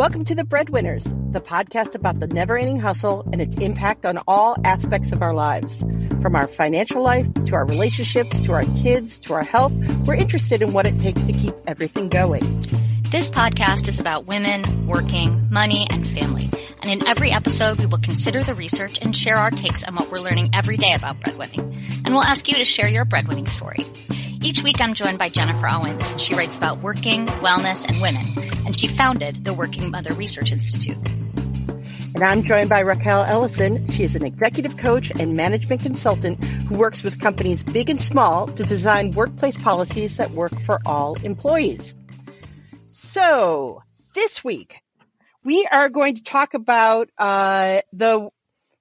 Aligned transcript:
Welcome 0.00 0.24
to 0.24 0.34
The 0.34 0.44
Breadwinners, 0.44 1.04
the 1.30 1.42
podcast 1.42 1.94
about 1.94 2.20
the 2.20 2.26
never 2.26 2.56
ending 2.56 2.80
hustle 2.80 3.28
and 3.34 3.42
its 3.42 3.54
impact 3.56 4.06
on 4.06 4.18
all 4.26 4.56
aspects 4.64 5.12
of 5.12 5.20
our 5.20 5.34
lives. 5.34 5.84
From 6.22 6.34
our 6.34 6.48
financial 6.48 7.02
life 7.02 7.26
to 7.44 7.54
our 7.54 7.66
relationships 7.66 8.40
to 8.40 8.52
our 8.52 8.64
kids 8.78 9.18
to 9.18 9.34
our 9.34 9.42
health, 9.42 9.74
we're 10.06 10.14
interested 10.14 10.62
in 10.62 10.72
what 10.72 10.86
it 10.86 10.98
takes 10.98 11.22
to 11.24 11.34
keep 11.34 11.52
everything 11.66 12.08
going. 12.08 12.62
This 13.10 13.28
podcast 13.28 13.88
is 13.88 14.00
about 14.00 14.24
women, 14.24 14.86
working, 14.86 15.46
money, 15.50 15.86
and 15.90 16.06
family. 16.06 16.48
And 16.80 16.90
in 16.90 17.06
every 17.06 17.30
episode, 17.30 17.78
we 17.78 17.84
will 17.84 17.98
consider 17.98 18.42
the 18.42 18.54
research 18.54 18.98
and 19.02 19.14
share 19.14 19.36
our 19.36 19.50
takes 19.50 19.84
on 19.84 19.96
what 19.96 20.10
we're 20.10 20.20
learning 20.20 20.48
every 20.54 20.78
day 20.78 20.94
about 20.94 21.20
breadwinning. 21.20 21.76
And 22.06 22.14
we'll 22.14 22.22
ask 22.22 22.48
you 22.48 22.54
to 22.54 22.64
share 22.64 22.88
your 22.88 23.04
breadwinning 23.04 23.46
story. 23.46 23.84
Each 24.42 24.62
week, 24.62 24.80
I'm 24.80 24.94
joined 24.94 25.18
by 25.18 25.28
Jennifer 25.28 25.68
Owens. 25.68 26.18
She 26.18 26.34
writes 26.34 26.56
about 26.56 26.80
working, 26.80 27.26
wellness, 27.26 27.86
and 27.86 28.00
women, 28.00 28.24
and 28.64 28.74
she 28.74 28.88
founded 28.88 29.44
the 29.44 29.52
Working 29.52 29.90
Mother 29.90 30.14
Research 30.14 30.50
Institute. 30.50 30.96
And 32.14 32.24
I'm 32.24 32.42
joined 32.42 32.70
by 32.70 32.80
Raquel 32.80 33.24
Ellison. 33.24 33.86
She 33.88 34.02
is 34.02 34.16
an 34.16 34.24
executive 34.24 34.78
coach 34.78 35.10
and 35.10 35.36
management 35.36 35.82
consultant 35.82 36.42
who 36.42 36.78
works 36.78 37.02
with 37.02 37.20
companies 37.20 37.62
big 37.62 37.90
and 37.90 38.00
small 38.00 38.46
to 38.46 38.64
design 38.64 39.12
workplace 39.12 39.58
policies 39.58 40.16
that 40.16 40.30
work 40.30 40.58
for 40.60 40.80
all 40.86 41.16
employees. 41.22 41.94
So, 42.86 43.82
this 44.14 44.42
week, 44.42 44.80
we 45.44 45.68
are 45.70 45.90
going 45.90 46.16
to 46.16 46.22
talk 46.22 46.54
about 46.54 47.10
uh, 47.18 47.82
the 47.92 48.30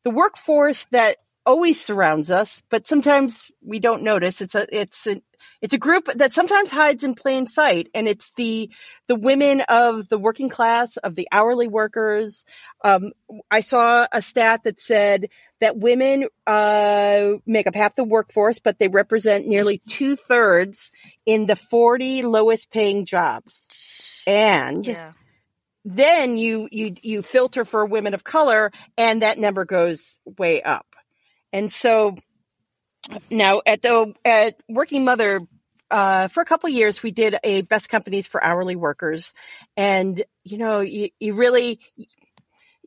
the 0.06 0.10
workforce 0.10 0.86
that 0.92 1.18
always 1.46 1.84
surrounds 1.84 2.30
us, 2.30 2.64
but 2.70 2.88
sometimes 2.88 3.52
we 3.62 3.80
don't 3.80 4.04
notice. 4.04 4.40
It's 4.40 4.56
a 4.56 4.66
it's 4.74 5.06
a 5.06 5.22
it's 5.62 5.74
a 5.74 5.78
group 5.78 6.06
that 6.16 6.34
sometimes 6.34 6.70
hides 6.70 7.04
in 7.04 7.16
plain 7.16 7.48
sight, 7.48 7.88
and 7.94 8.08
it's 8.08 8.32
the 8.36 8.70
the 9.08 9.16
women 9.16 9.62
of 9.68 10.08
the 10.10 10.18
working 10.18 10.50
class, 10.50 10.98
of 10.98 11.16
the 11.16 11.28
hourly 11.32 11.68
workers. 11.68 12.46
Um, 12.84 13.12
I 13.52 13.62
saw 13.62 14.08
a 14.12 14.22
stat 14.22 14.62
that 14.64 14.80
said 14.80 15.30
that 15.62 15.78
women 15.78 16.28
uh, 16.48 17.34
make 17.46 17.68
up 17.68 17.76
half 17.76 17.96
the 17.96 18.04
workforce, 18.04 18.60
but 18.60 18.80
they 18.80 18.88
represent 18.88 19.48
nearly 19.48 19.78
two 19.78 20.16
thirds 20.16 20.92
in 21.26 21.46
the 21.46 21.56
forty 21.56 22.22
lowest 22.22 22.72
paying 22.72 23.06
jobs, 23.06 23.68
and. 24.26 24.86
Yeah. 24.86 25.12
Then 25.86 26.38
you 26.38 26.68
you 26.72 26.96
you 27.02 27.22
filter 27.22 27.64
for 27.64 27.86
women 27.86 28.14
of 28.14 28.24
color, 28.24 28.70
and 28.98 29.22
that 29.22 29.40
number 29.40 29.64
goes 29.64 30.20
way 30.38 30.62
up. 30.62 30.86
And 31.54 31.72
so 31.72 32.18
now 33.30 33.62
at 33.66 33.82
the 33.82 34.14
at 34.26 34.56
Working 34.68 35.06
Mother 35.06 35.42
uh, 35.92 36.28
for 36.28 36.42
a 36.42 36.46
couple 36.46 36.70
years, 36.70 37.02
we 37.02 37.12
did 37.12 37.36
a 37.44 37.62
best 37.64 37.90
companies 37.90 38.28
for 38.28 38.44
hourly 38.44 38.76
workers, 38.76 39.34
and 39.76 40.24
you 40.44 40.58
know, 40.58 40.82
you, 40.82 41.10
you 41.20 41.34
really 41.34 41.80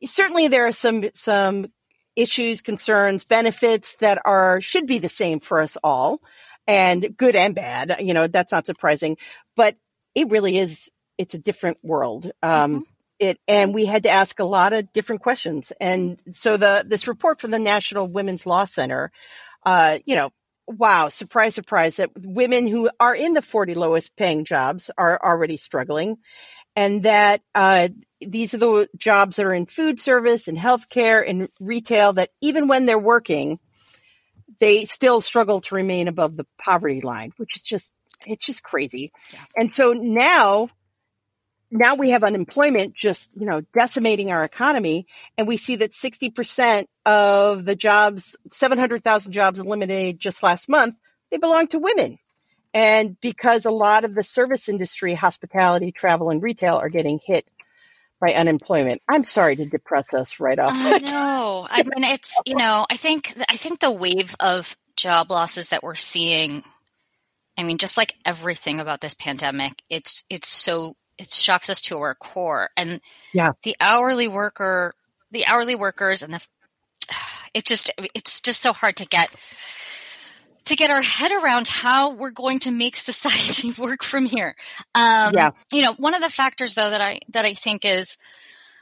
certainly 0.05 0.47
there 0.47 0.67
are 0.67 0.71
some 0.71 1.03
some 1.13 1.67
issues, 2.15 2.61
concerns, 2.61 3.23
benefits 3.23 3.95
that 3.97 4.19
are 4.25 4.61
should 4.61 4.87
be 4.87 4.99
the 4.99 5.09
same 5.09 5.39
for 5.39 5.59
us 5.61 5.77
all, 5.83 6.21
and 6.67 7.15
good 7.17 7.35
and 7.35 7.55
bad. 7.55 7.97
You 7.99 8.13
know, 8.13 8.27
that's 8.27 8.51
not 8.51 8.65
surprising, 8.65 9.17
but 9.55 9.75
it 10.15 10.29
really 10.29 10.57
is. 10.57 10.89
It's 11.17 11.33
a 11.33 11.39
different 11.39 11.77
world. 11.83 12.31
Um, 12.41 12.71
mm-hmm. 12.71 12.79
It, 13.19 13.39
and 13.47 13.73
we 13.73 13.85
had 13.85 14.03
to 14.03 14.09
ask 14.09 14.39
a 14.39 14.45
lot 14.45 14.73
of 14.73 14.91
different 14.91 15.21
questions. 15.21 15.71
And 15.79 16.19
so 16.33 16.57
the 16.57 16.83
this 16.85 17.07
report 17.07 17.39
from 17.39 17.51
the 17.51 17.59
National 17.59 18.07
Women's 18.07 18.45
Law 18.45 18.65
Center 18.65 19.11
uh, 19.65 19.99
you 20.05 20.15
know, 20.15 20.31
wow, 20.67 21.09
surprise, 21.09 21.55
surprise 21.55 21.97
that 21.97 22.11
women 22.15 22.67
who 22.67 22.89
are 22.99 23.15
in 23.15 23.33
the 23.33 23.41
40 23.41 23.75
lowest 23.75 24.15
paying 24.15 24.45
jobs 24.45 24.89
are 24.97 25.19
already 25.23 25.57
struggling. 25.57 26.17
And 26.75 27.03
that, 27.03 27.41
uh, 27.53 27.89
these 28.19 28.53
are 28.53 28.57
the 28.57 28.89
jobs 28.97 29.35
that 29.35 29.45
are 29.45 29.53
in 29.53 29.65
food 29.65 29.99
service 29.99 30.47
and 30.47 30.57
healthcare 30.57 31.23
and 31.27 31.49
retail 31.59 32.13
that 32.13 32.29
even 32.41 32.67
when 32.67 32.85
they're 32.85 32.97
working, 32.97 33.59
they 34.59 34.85
still 34.85 35.21
struggle 35.21 35.61
to 35.61 35.75
remain 35.75 36.07
above 36.07 36.37
the 36.37 36.47
poverty 36.57 37.01
line, 37.01 37.33
which 37.37 37.57
is 37.57 37.61
just, 37.61 37.91
it's 38.25 38.45
just 38.45 38.63
crazy. 38.63 39.11
Yeah. 39.33 39.39
And 39.57 39.73
so 39.73 39.91
now 39.91 40.69
now 41.73 41.95
we 41.95 42.11
have 42.11 42.23
unemployment 42.23 42.95
just, 42.95 43.31
you 43.35 43.45
know, 43.45 43.61
decimating 43.73 44.31
our 44.31 44.43
economy. 44.43 45.07
And 45.37 45.47
we 45.47 45.57
see 45.57 45.77
that 45.77 45.91
60% 45.91 46.85
of 47.05 47.65
the 47.65 47.75
jobs, 47.75 48.35
700,000 48.51 49.31
jobs 49.31 49.59
eliminated 49.59 50.19
just 50.19 50.43
last 50.43 50.69
month, 50.69 50.95
they 51.31 51.37
belong 51.37 51.67
to 51.67 51.79
women. 51.79 52.19
And 52.73 53.19
because 53.19 53.65
a 53.65 53.71
lot 53.71 54.05
of 54.05 54.15
the 54.15 54.23
service 54.23 54.69
industry, 54.69 55.13
hospitality, 55.13 55.91
travel, 55.91 56.29
and 56.29 56.41
retail 56.41 56.75
are 56.75 56.89
getting 56.89 57.19
hit 57.23 57.47
by 58.21 58.33
unemployment. 58.33 59.01
I'm 59.09 59.25
sorry 59.25 59.55
to 59.57 59.65
depress 59.65 60.13
us 60.13 60.39
right 60.39 60.57
off. 60.57 60.73
I 60.75 60.99
know. 60.99 61.67
I 61.69 61.83
mean, 61.83 62.03
it's, 62.03 62.39
you 62.45 62.55
know, 62.55 62.85
I 62.89 62.97
think, 62.97 63.33
I 63.49 63.57
think 63.57 63.79
the 63.79 63.91
wave 63.91 64.35
of 64.39 64.77
job 64.95 65.29
losses 65.29 65.69
that 65.69 65.83
we're 65.83 65.95
seeing 65.95 66.63
I 67.57 67.63
mean, 67.63 67.77
just 67.77 67.97
like 67.97 68.15
everything 68.25 68.79
about 68.79 69.01
this 69.01 69.13
pandemic, 69.13 69.83
it's 69.89 70.23
it's 70.29 70.49
so 70.49 70.95
it 71.23 71.31
shocks 71.31 71.69
us 71.69 71.81
to 71.81 71.97
our 71.99 72.15
core. 72.15 72.69
And 72.77 73.01
yeah, 73.33 73.53
the 73.63 73.75
hourly 73.79 74.27
worker, 74.27 74.93
the 75.31 75.45
hourly 75.45 75.75
workers, 75.75 76.21
and 76.21 76.33
the 76.33 76.45
it 77.53 77.65
just 77.65 77.91
it's 78.13 78.41
just 78.41 78.61
so 78.61 78.73
hard 78.73 78.97
to 78.97 79.05
get 79.05 79.33
to 80.65 80.75
get 80.75 80.91
our 80.91 81.01
head 81.01 81.31
around 81.31 81.67
how 81.67 82.11
we're 82.11 82.31
going 82.31 82.59
to 82.59 82.71
make 82.71 82.95
society 82.95 83.71
work 83.81 84.03
from 84.03 84.25
here. 84.25 84.55
Um, 84.93 85.33
yeah, 85.33 85.51
you 85.71 85.81
know, 85.81 85.93
one 85.93 86.13
of 86.13 86.21
the 86.21 86.29
factors 86.29 86.75
though 86.75 86.89
that 86.89 87.01
I 87.01 87.19
that 87.29 87.45
I 87.45 87.53
think 87.53 87.85
is 87.85 88.17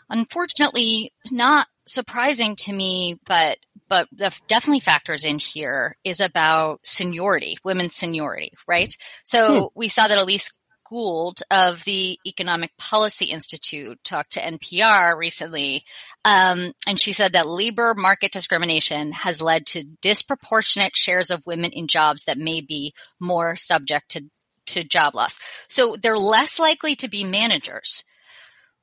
unfortunately 0.09 1.13
not 1.31 1.68
surprising 1.85 2.56
to 2.56 2.74
me, 2.74 3.19
but 3.25 3.57
but 3.88 4.07
the 4.12 4.35
definitely 4.47 4.80
factors 4.80 5.25
in 5.25 5.38
here 5.38 5.97
is 6.03 6.22
about 6.22 6.80
seniority, 6.84 7.57
women's 7.63 7.94
seniority, 7.94 8.53
right? 8.66 8.96
So 9.24 9.59
hmm. 9.59 9.66
we 9.75 9.90
saw 9.90 10.07
that 10.07 10.18
Elise 10.18 10.51
Gould 10.91 11.41
of 11.50 11.85
the 11.85 12.19
Economic 12.28 12.75
Policy 12.78 13.25
Institute 13.25 13.97
talked 14.03 14.34
to 14.34 14.41
NPR 14.41 15.18
recently, 15.18 15.84
um, 16.25 16.74
and 16.85 17.00
she 17.00 17.13
said 17.13 17.31
that 17.31 17.47
labor 17.47 17.94
market 17.96 18.34
discrimination 18.34 19.13
has 19.13 19.41
led 19.41 19.66
to 19.68 19.85
disproportionate 20.01 20.97
shares 20.97 21.31
of 21.31 21.47
women 21.47 21.72
in 21.72 21.88
jobs 21.88 22.25
that 22.25 22.38
may 22.38 22.59
be 22.59 22.94
more 23.22 23.56
subject 23.56 24.09
to, 24.09 24.25
to 24.66 24.84
job 24.84 25.16
loss. 25.16 25.40
So 25.69 25.96
they're 25.96 26.18
less 26.18 26.59
likely 26.59 26.96
to 26.96 27.07
be 27.07 27.24
managers, 27.24 28.03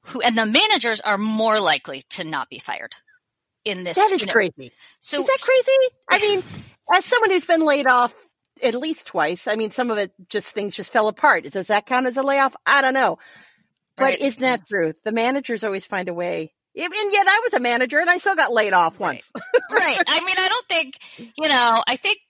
who 0.04 0.22
and 0.22 0.36
the 0.36 0.47
managers 0.47 1.00
are 1.02 1.18
more 1.18 1.60
likely 1.60 2.04
to 2.10 2.24
not 2.24 2.48
be 2.48 2.58
fired. 2.58 2.94
In 3.66 3.84
this, 3.84 3.98
that 3.98 4.12
is 4.12 4.22
you 4.22 4.28
know, 4.28 4.32
crazy. 4.32 4.72
So 4.98 5.20
is 5.20 5.26
that 5.26 5.38
crazy? 5.42 5.94
I 6.08 6.18
mean, 6.20 6.42
as 6.94 7.04
someone 7.04 7.30
who's 7.30 7.44
been 7.44 7.60
laid 7.60 7.86
off 7.86 8.14
at 8.62 8.74
least 8.74 9.06
twice. 9.06 9.46
I 9.46 9.56
mean, 9.56 9.70
some 9.70 9.91
of 9.91 9.98
it 9.98 10.12
just 10.28 10.54
things 10.54 10.76
just 10.76 10.92
fell 10.92 11.08
apart. 11.08 11.50
Does 11.50 11.69
that 11.69 11.86
count 11.86 12.06
as 12.06 12.16
a 12.16 12.22
layoff? 12.22 12.56
I 12.66 12.82
don't 12.82 12.94
know. 12.94 13.19
But 13.96 14.04
right. 14.04 14.20
isn't 14.20 14.41
that 14.41 14.66
true? 14.66 14.92
The 15.04 15.12
managers 15.12 15.64
always 15.64 15.86
find 15.86 16.08
a 16.08 16.14
way. 16.14 16.52
And 16.76 16.92
yet 17.12 17.26
I 17.26 17.41
was 17.42 17.54
a 17.54 17.60
manager 17.60 17.98
and 17.98 18.08
I 18.08 18.18
still 18.18 18.36
got 18.36 18.52
laid 18.52 18.72
off 18.72 19.00
once. 19.00 19.32
Right. 19.34 19.98
right. 19.98 20.04
I 20.06 20.20
mean, 20.20 20.36
I 20.38 20.48
don't 20.48 20.68
think, 20.68 20.98
you 21.36 21.48
know, 21.48 21.82
I 21.86 21.97
think 21.97 22.20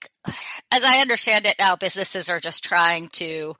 as 0.71 0.83
I 0.83 0.99
understand 0.99 1.45
it 1.45 1.55
now, 1.59 1.75
businesses 1.75 2.29
are 2.29 2.39
just 2.39 2.63
trying 2.63 3.09
to, 3.09 3.55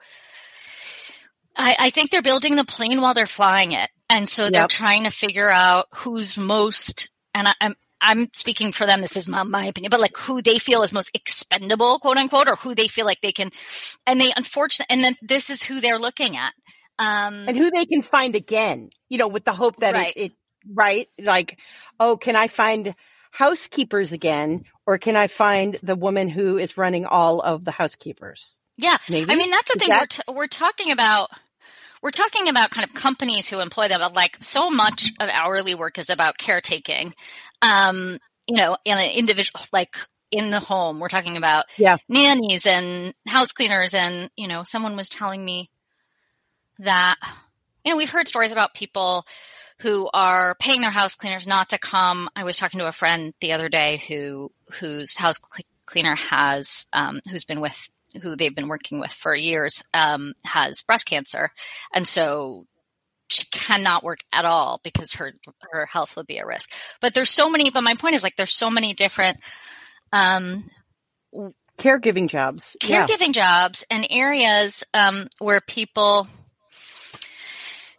I, 1.56 1.76
I 1.80 1.90
think 1.92 2.10
they're 2.10 2.22
building 2.24 2.56
the 2.56 2.66
plane 2.66 3.02
while 3.02 3.14
they're 3.14 3.28
flying 3.28 3.74
it. 3.74 3.90
And 4.10 4.28
so 4.28 4.50
they're 4.50 4.64
yep. 4.64 4.70
trying 4.70 5.04
to 5.04 5.12
figure 5.12 5.50
out 5.50 5.86
who's 5.94 6.38
most, 6.38 7.10
and 7.36 7.48
I, 7.48 7.54
I'm, 7.62 7.76
I'm 8.02 8.30
speaking 8.34 8.72
for 8.72 8.86
them. 8.86 9.02
This 9.02 9.18
is 9.18 9.28
my, 9.28 9.44
my 9.44 9.66
opinion, 9.66 9.90
but 9.90 10.00
like 10.00 10.18
who 10.18 10.42
they 10.42 10.58
feel 10.58 10.82
is 10.82 10.94
most 10.94 11.12
expendable, 11.14 12.00
quote 12.00 12.18
unquote, 12.18 12.48
or 12.48 12.56
who 12.56 12.76
they 12.76 12.88
feel 12.88 13.06
like 13.06 13.22
they 13.22 13.32
can, 13.32 13.52
and 14.08 14.20
they 14.20 14.32
unfortunately, 14.36 14.94
and 14.94 15.04
then 15.04 15.16
this 15.22 15.50
is 15.50 15.62
who 15.64 15.82
they're 15.82 16.00
looking 16.00 16.38
at. 16.38 16.54
Um, 16.98 17.46
and 17.48 17.58
who 17.58 17.72
they 17.72 17.86
can 17.86 18.02
find 18.02 18.36
again, 18.36 18.90
you 19.08 19.18
know, 19.18 19.28
with 19.28 19.46
the 19.46 19.54
hope 19.54 19.78
that 19.78 19.94
right. 19.94 20.14
it, 20.16 20.20
it, 20.20 20.32
right? 20.74 21.08
Like, 21.22 21.60
oh, 22.00 22.18
can 22.18 22.36
I 22.36 22.48
find 22.48 22.94
housekeepers 23.32 24.12
again? 24.12 24.66
Or 24.86 24.98
can 24.98 25.16
I 25.16 25.28
find 25.28 25.78
the 25.84 25.96
woman 25.96 26.30
who 26.30 26.58
is 26.58 26.78
running 26.78 27.06
all 27.06 27.42
of 27.42 27.64
the 27.64 27.72
housekeepers? 27.72 28.58
Yeah. 28.76 28.98
Maybe? 29.10 29.32
I 29.32 29.36
mean, 29.36 29.52
that's 29.52 29.72
the 29.72 29.78
is 29.78 29.82
thing 29.82 29.90
that- 29.90 30.02
we're, 30.02 30.34
t- 30.34 30.38
we're 30.38 30.48
talking 30.48 30.92
about 30.92 31.30
we're 32.02 32.12
talking 32.12 32.48
about 32.48 32.72
kind 32.72 32.88
of 32.88 32.94
companies 32.94 33.50
who 33.50 33.60
employ 33.60 33.88
them, 33.88 34.00
but 34.00 34.14
like 34.14 34.38
so 34.42 34.70
much 34.70 35.12
of 35.20 35.30
hourly 35.30 35.76
work 35.76 35.98
is 35.98 36.10
about 36.10 36.38
caretaking 36.38 37.14
um, 37.62 38.18
you 38.48 38.56
know, 38.56 38.78
in 38.86 38.98
an 38.98 39.12
individual, 39.12 39.62
like 39.72 39.96
in 40.32 40.52
the 40.52 40.60
home. 40.60 41.00
We're 41.00 41.10
talking 41.10 41.38
about 41.38 41.66
yeah. 41.78 41.98
nannies 42.08 42.66
and 42.66 43.14
house 43.28 43.52
cleaners. 43.52 43.94
And, 43.94 44.30
you 44.36 44.48
know, 44.48 44.64
someone 44.64 44.96
was 44.96 45.10
telling 45.10 45.44
me 45.44 45.70
that, 46.80 47.16
you 47.84 47.92
know, 47.92 47.98
we've 47.98 48.10
heard 48.10 48.28
stories 48.28 48.52
about 48.52 48.74
people 48.74 49.26
who 49.80 50.10
are 50.14 50.56
paying 50.56 50.82
their 50.82 50.90
house 50.90 51.16
cleaners 51.16 51.48
not 51.48 51.70
to 51.70 51.78
come. 51.78 52.30
I 52.36 52.44
was 52.44 52.58
talking 52.58 52.80
to 52.80 52.88
a 52.88 52.92
friend 52.92 53.34
the 53.40 53.54
other 53.54 53.70
day 53.70 54.02
who, 54.08 54.52
whose 54.80 55.18
house 55.18 55.40
cleaner 55.86 56.16
has, 56.16 56.86
um, 56.92 57.22
who's 57.30 57.46
been 57.46 57.62
with, 57.62 57.90
who 58.22 58.36
they've 58.36 58.56
been 58.56 58.68
working 58.68 59.00
with 59.00 59.12
for 59.12 59.36
years, 59.36 59.84
um, 59.94 60.34
has 60.46 60.82
breast 60.82 61.06
cancer. 61.06 61.50
And 61.94 62.08
so 62.08 62.66
she 63.30 63.46
cannot 63.52 64.04
work 64.04 64.20
at 64.34 64.46
all 64.46 64.82
because 64.84 65.14
her 65.14 65.34
her 65.72 65.86
health 65.86 66.16
would 66.16 66.28
be 66.28 66.40
at 66.40 66.46
risk. 66.48 66.72
But 67.00 67.14
there's 67.14 67.30
so 67.30 67.50
many. 67.50 67.70
But 67.70 67.84
my 67.84 67.96
point 67.96 68.16
is 68.16 68.24
like 68.24 68.36
there's 68.36 68.54
so 68.54 68.70
many 68.70 68.94
different 68.94 69.38
um, 70.12 70.64
caregiving 71.78 72.28
jobs, 72.28 72.76
caregiving 72.82 73.36
yeah. 73.36 73.64
jobs, 73.68 73.86
and 73.90 74.06
areas 74.10 74.84
um, 74.94 75.28
where 75.40 75.62
people. 75.62 76.28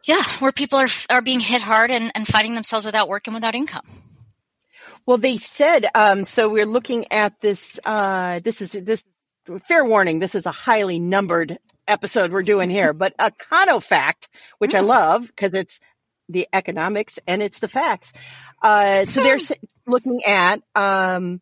Yeah, 0.06 0.22
where 0.40 0.50
people 0.50 0.78
are 0.78 0.88
are 1.10 1.22
being 1.22 1.40
hit 1.40 1.62
hard 1.62 1.90
and, 1.90 2.10
and 2.14 2.26
finding 2.26 2.54
themselves 2.54 2.86
without 2.86 3.08
work 3.08 3.26
and 3.26 3.34
without 3.34 3.54
income. 3.54 3.86
Well, 5.06 5.18
they 5.18 5.36
said 5.36 5.86
um, 5.94 6.24
so. 6.24 6.48
We're 6.48 6.66
looking 6.66 7.12
at 7.12 7.40
this. 7.40 7.78
Uh, 7.84 8.40
this 8.40 8.60
is 8.62 8.72
this. 8.72 9.04
Fair 9.58 9.84
warning. 9.84 10.18
This 10.18 10.34
is 10.34 10.46
a 10.46 10.52
highly 10.52 10.98
numbered 10.98 11.58
episode 11.88 12.32
we're 12.32 12.42
doing 12.42 12.70
here, 12.70 12.92
but 12.92 13.16
Econofact, 13.18 14.28
which. 14.58 14.74
I 14.74 14.80
love 14.80 15.26
because 15.26 15.54
it's 15.54 15.80
the 16.28 16.46
economics 16.52 17.18
and 17.26 17.42
it's 17.42 17.58
the 17.58 17.68
facts. 17.68 18.12
Uh, 18.62 19.04
so 19.06 19.22
they're 19.22 19.38
looking 19.86 20.22
at 20.24 20.62
um, 20.74 21.40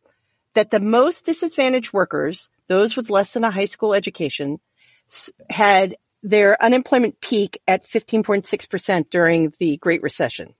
that 0.54 0.70
the 0.70 0.80
most 0.80 1.26
disadvantaged 1.26 1.92
workers, 1.92 2.48
those 2.68 2.96
with 2.96 3.10
less 3.10 3.32
than 3.32 3.44
a 3.44 3.50
high 3.50 3.66
school 3.66 3.94
education, 3.94 4.58
had 5.50 5.96
their 6.22 6.60
unemployment 6.62 7.20
peak 7.20 7.60
at 7.68 7.84
15.6% 7.84 9.10
during 9.10 9.52
the 9.58 9.76
Great 9.76 10.02
Recession. 10.02 10.54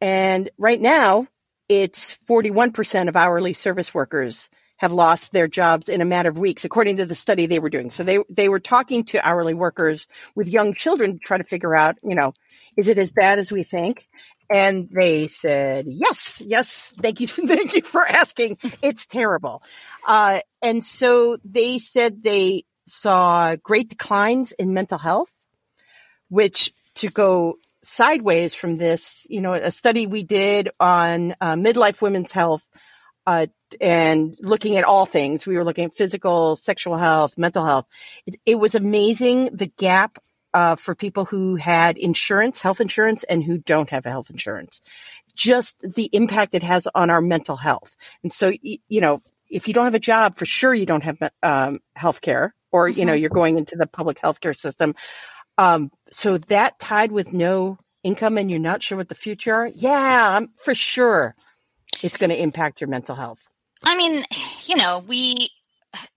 And 0.00 0.50
right 0.58 0.80
now, 0.80 1.26
it's 1.68 2.18
41% 2.28 3.08
of 3.08 3.16
hourly 3.16 3.54
service 3.54 3.92
workers 3.92 4.48
have 4.76 4.92
lost 4.92 5.32
their 5.32 5.48
jobs 5.48 5.88
in 5.88 6.00
a 6.00 6.04
matter 6.04 6.28
of 6.28 6.38
weeks, 6.38 6.64
according 6.64 6.98
to 6.98 7.06
the 7.06 7.14
study 7.14 7.46
they 7.46 7.58
were 7.58 7.70
doing. 7.70 7.90
So 7.90 8.04
they, 8.04 8.18
they 8.28 8.48
were 8.48 8.60
talking 8.60 9.04
to 9.04 9.26
hourly 9.26 9.54
workers 9.54 10.06
with 10.34 10.48
young 10.48 10.74
children 10.74 11.14
to 11.14 11.18
try 11.18 11.38
to 11.38 11.44
figure 11.44 11.74
out, 11.74 11.96
you 12.02 12.14
know, 12.14 12.32
is 12.76 12.88
it 12.88 12.98
as 12.98 13.10
bad 13.10 13.38
as 13.38 13.50
we 13.50 13.62
think? 13.62 14.06
And 14.48 14.88
they 14.90 15.26
said, 15.26 15.86
yes, 15.88 16.40
yes, 16.44 16.92
thank 17.00 17.20
you. 17.20 17.26
Thank 17.26 17.74
you 17.74 17.82
for 17.82 18.06
asking. 18.06 18.58
It's 18.80 19.04
terrible. 19.06 19.62
Uh, 20.06 20.40
and 20.62 20.84
so 20.84 21.38
they 21.44 21.78
said 21.78 22.22
they 22.22 22.64
saw 22.86 23.56
great 23.56 23.88
declines 23.88 24.52
in 24.52 24.72
mental 24.72 24.98
health, 24.98 25.32
which 26.28 26.72
to 26.96 27.08
go 27.08 27.56
sideways 27.82 28.54
from 28.54 28.76
this, 28.76 29.26
you 29.28 29.40
know, 29.40 29.52
a 29.52 29.70
study 29.72 30.06
we 30.06 30.22
did 30.22 30.70
on 30.78 31.34
uh, 31.40 31.54
midlife 31.54 32.00
women's 32.00 32.30
health 32.30 32.66
uh, 33.26 33.46
and 33.80 34.36
looking 34.40 34.76
at 34.76 34.84
all 34.84 35.06
things. 35.06 35.46
We 35.46 35.56
were 35.56 35.64
looking 35.64 35.84
at 35.84 35.94
physical, 35.94 36.56
sexual 36.56 36.96
health, 36.96 37.36
mental 37.36 37.64
health. 37.64 37.86
It, 38.26 38.36
it 38.46 38.58
was 38.58 38.74
amazing 38.74 39.50
the 39.52 39.66
gap 39.66 40.18
uh, 40.54 40.76
for 40.76 40.94
people 40.94 41.24
who 41.24 41.56
had 41.56 41.98
insurance, 41.98 42.60
health 42.60 42.80
insurance, 42.80 43.24
and 43.24 43.42
who 43.42 43.58
don't 43.58 43.90
have 43.90 44.04
health 44.04 44.30
insurance. 44.30 44.80
Just 45.34 45.78
the 45.82 46.08
impact 46.12 46.54
it 46.54 46.62
has 46.62 46.88
on 46.94 47.10
our 47.10 47.20
mental 47.20 47.56
health. 47.56 47.94
And 48.22 48.32
so, 48.32 48.52
you 48.62 49.00
know, 49.00 49.20
if 49.50 49.68
you 49.68 49.74
don't 49.74 49.84
have 49.84 49.94
a 49.94 49.98
job, 49.98 50.36
for 50.36 50.46
sure 50.46 50.74
you 50.74 50.86
don't 50.86 51.02
have 51.02 51.18
um, 51.42 51.80
health 51.94 52.20
care, 52.20 52.54
or 52.72 52.88
you 52.88 53.04
know 53.04 53.12
mm-hmm. 53.12 53.20
you're 53.20 53.30
going 53.30 53.58
into 53.58 53.76
the 53.76 53.86
public 53.86 54.18
healthcare 54.18 54.56
system. 54.56 54.94
Um, 55.58 55.90
so 56.10 56.38
that 56.38 56.78
tied 56.78 57.12
with 57.12 57.32
no 57.32 57.78
income 58.02 58.38
and 58.38 58.50
you're 58.50 58.60
not 58.60 58.82
sure 58.82 58.98
what 58.98 59.08
the 59.08 59.14
future 59.14 59.54
are, 59.54 59.66
yeah, 59.66 60.36
I'm, 60.36 60.50
for 60.62 60.74
sure 60.74 61.34
it's 62.02 62.16
going 62.16 62.30
to 62.30 62.40
impact 62.40 62.80
your 62.80 62.88
mental 62.88 63.14
health. 63.14 63.40
I 63.84 63.96
mean, 63.96 64.24
you 64.64 64.76
know, 64.76 65.02
we, 65.06 65.50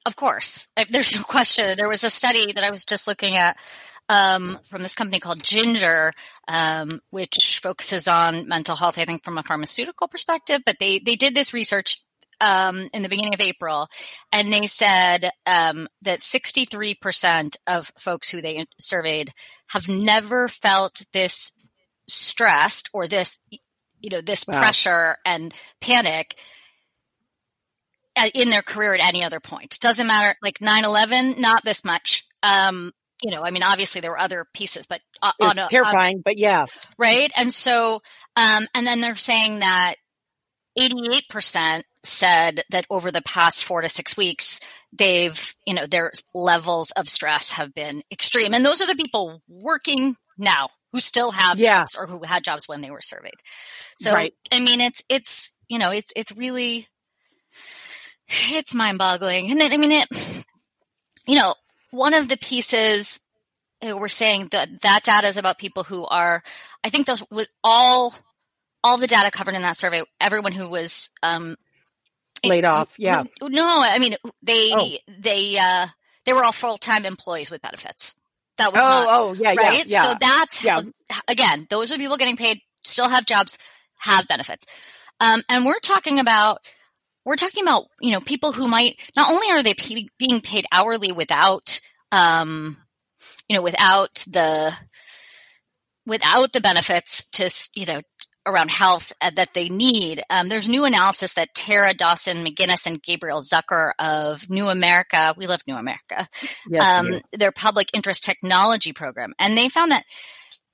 of 0.05 0.15
course, 0.15 0.67
there's 0.89 1.15
no 1.15 1.23
question. 1.27 1.77
There 1.77 1.89
was 1.89 2.03
a 2.03 2.09
study 2.09 2.53
that 2.53 2.63
I 2.63 2.71
was 2.71 2.85
just 2.85 3.07
looking 3.07 3.35
at 3.35 3.57
um, 4.09 4.59
from 4.65 4.81
this 4.81 4.95
company 4.95 5.19
called 5.19 5.43
Ginger, 5.43 6.13
um, 6.47 6.99
which 7.11 7.59
focuses 7.61 8.07
on 8.07 8.47
mental 8.47 8.75
health, 8.75 8.97
I 8.97 9.05
think, 9.05 9.23
from 9.23 9.37
a 9.37 9.43
pharmaceutical 9.43 10.07
perspective. 10.07 10.61
But 10.65 10.77
they 10.79 10.99
they 10.99 11.15
did 11.15 11.35
this 11.35 11.53
research 11.53 12.03
um, 12.41 12.89
in 12.93 13.03
the 13.03 13.09
beginning 13.09 13.35
of 13.35 13.41
April, 13.41 13.87
and 14.31 14.51
they 14.51 14.65
said 14.65 15.29
um, 15.45 15.87
that 16.01 16.19
63% 16.19 17.55
of 17.67 17.91
folks 17.97 18.29
who 18.29 18.41
they 18.41 18.65
surveyed 18.79 19.31
have 19.67 19.87
never 19.87 20.47
felt 20.47 21.03
this 21.13 21.51
stressed 22.07 22.89
or 22.93 23.07
this 23.07 23.37
you 23.99 24.09
know 24.09 24.21
this 24.21 24.45
wow. 24.47 24.59
pressure 24.59 25.17
and 25.25 25.53
panic 25.81 26.35
in 28.33 28.49
their 28.49 28.61
career 28.61 28.95
at 28.95 29.01
any 29.01 29.23
other 29.23 29.39
point. 29.39 29.77
Doesn't 29.79 30.07
matter 30.07 30.35
like 30.41 30.59
9-11 30.59 31.37
not 31.37 31.63
this 31.63 31.83
much. 31.85 32.25
Um 32.43 32.91
you 33.23 33.31
know 33.31 33.41
i 33.43 33.51
mean 33.51 33.63
obviously 33.63 33.99
there 33.99 34.11
were 34.11 34.19
other 34.19 34.45
pieces 34.53 34.85
but 34.87 35.01
on 35.41 35.59
a, 35.59 35.67
terrifying 35.67 36.17
on, 36.17 36.21
but 36.23 36.37
yeah. 36.37 36.65
Right? 36.97 37.29
And 37.35 37.53
so 37.53 38.01
um 38.37 38.67
and 38.73 38.87
then 38.87 39.01
they're 39.01 39.17
saying 39.17 39.59
that 39.59 39.95
88% 40.77 41.83
said 42.03 42.61
that 42.69 42.85
over 42.89 43.11
the 43.11 43.21
past 43.21 43.65
four 43.65 43.81
to 43.81 43.89
six 43.89 44.15
weeks, 44.15 44.59
they've, 44.93 45.55
you 45.65 45.73
know, 45.73 45.85
their 45.85 46.11
levels 46.33 46.91
of 46.91 47.09
stress 47.09 47.51
have 47.51 47.73
been 47.73 48.01
extreme. 48.11 48.53
And 48.53 48.65
those 48.65 48.81
are 48.81 48.87
the 48.87 48.95
people 48.95 49.41
working 49.47 50.15
now 50.37 50.69
who 50.91 50.99
still 50.99 51.31
have 51.31 51.59
yeah. 51.59 51.79
jobs 51.79 51.95
or 51.95 52.07
who 52.07 52.23
had 52.23 52.43
jobs 52.43 52.67
when 52.67 52.81
they 52.81 52.91
were 52.91 53.01
surveyed. 53.01 53.39
So, 53.95 54.13
right. 54.13 54.33
I 54.51 54.59
mean, 54.59 54.81
it's, 54.81 55.03
it's, 55.07 55.51
you 55.67 55.77
know, 55.77 55.91
it's, 55.91 56.11
it's 56.15 56.31
really, 56.35 56.87
it's 58.27 58.73
mind 58.73 58.97
boggling. 58.97 59.51
And 59.51 59.61
I 59.61 59.77
mean, 59.77 59.91
it, 59.91 60.45
you 61.27 61.35
know, 61.35 61.53
one 61.91 62.13
of 62.13 62.27
the 62.27 62.37
pieces 62.37 63.21
uh, 63.81 63.97
we're 63.97 64.07
saying 64.07 64.49
that 64.51 64.81
that 64.81 65.03
data 65.03 65.27
is 65.27 65.37
about 65.37 65.57
people 65.57 65.83
who 65.83 66.05
are, 66.05 66.41
I 66.83 66.89
think 66.89 67.05
those 67.05 67.23
with 67.29 67.47
all, 67.63 68.13
all 68.83 68.97
the 68.97 69.07
data 69.07 69.31
covered 69.31 69.55
in 69.55 69.61
that 69.61 69.77
survey, 69.77 70.01
everyone 70.19 70.53
who 70.53 70.69
was, 70.69 71.09
um, 71.21 71.55
laid 72.43 72.65
off. 72.65 72.95
Yeah. 72.97 73.23
No, 73.41 73.67
I 73.67 73.99
mean, 73.99 74.15
they, 74.41 74.71
oh. 74.73 74.89
they, 75.19 75.57
uh, 75.57 75.87
they 76.25 76.33
were 76.33 76.43
all 76.43 76.51
full-time 76.51 77.05
employees 77.05 77.51
with 77.51 77.61
benefits. 77.61 78.15
That 78.59 78.73
was 78.73 78.83
oh, 78.83 78.87
not, 78.87 79.07
oh, 79.09 79.33
yeah, 79.33 79.53
right. 79.57 79.73
Yeah, 79.73 79.83
yeah. 79.87 80.03
So 80.03 80.17
that's 80.19 80.63
yeah. 80.63 80.81
again, 81.27 81.65
those 81.69 81.91
are 81.91 81.97
people 81.97 82.17
getting 82.17 82.37
paid, 82.37 82.59
still 82.83 83.09
have 83.09 83.25
jobs, 83.25 83.57
have 83.97 84.27
benefits, 84.27 84.65
um, 85.19 85.43
and 85.49 85.65
we're 85.65 85.79
talking 85.79 86.19
about 86.19 86.59
we're 87.25 87.35
talking 87.35 87.63
about 87.63 87.85
you 88.01 88.11
know 88.11 88.19
people 88.19 88.51
who 88.51 88.67
might 88.67 88.99
not 89.15 89.31
only 89.31 89.49
are 89.51 89.63
they 89.63 89.73
p- 89.73 90.09
being 90.17 90.41
paid 90.41 90.65
hourly 90.71 91.11
without 91.11 91.79
um, 92.11 92.77
you 93.47 93.55
know 93.55 93.61
without 93.61 94.23
the 94.27 94.73
without 96.05 96.51
the 96.51 96.61
benefits 96.61 97.25
to 97.31 97.49
you 97.75 97.85
know 97.85 98.01
around 98.49 98.71
health 98.71 99.13
uh, 99.21 99.31
that 99.35 99.53
they 99.53 99.69
need. 99.69 100.21
Um, 100.29 100.47
there's 100.47 100.67
new 100.67 100.85
analysis 100.85 101.33
that 101.33 101.53
Tara 101.53 101.93
Dawson 101.93 102.43
McGuinness 102.43 102.85
and 102.85 103.01
Gabriel 103.01 103.41
Zucker 103.41 103.91
of 103.99 104.49
New 104.49 104.69
America, 104.69 105.33
we 105.37 105.47
love 105.47 105.61
New 105.67 105.75
America, 105.75 106.27
yes, 106.69 106.85
um, 106.85 107.21
their 107.31 107.51
public 107.51 107.89
interest 107.93 108.23
technology 108.23 108.93
program, 108.93 109.33
and 109.39 109.57
they 109.57 109.69
found 109.69 109.91
that 109.91 110.03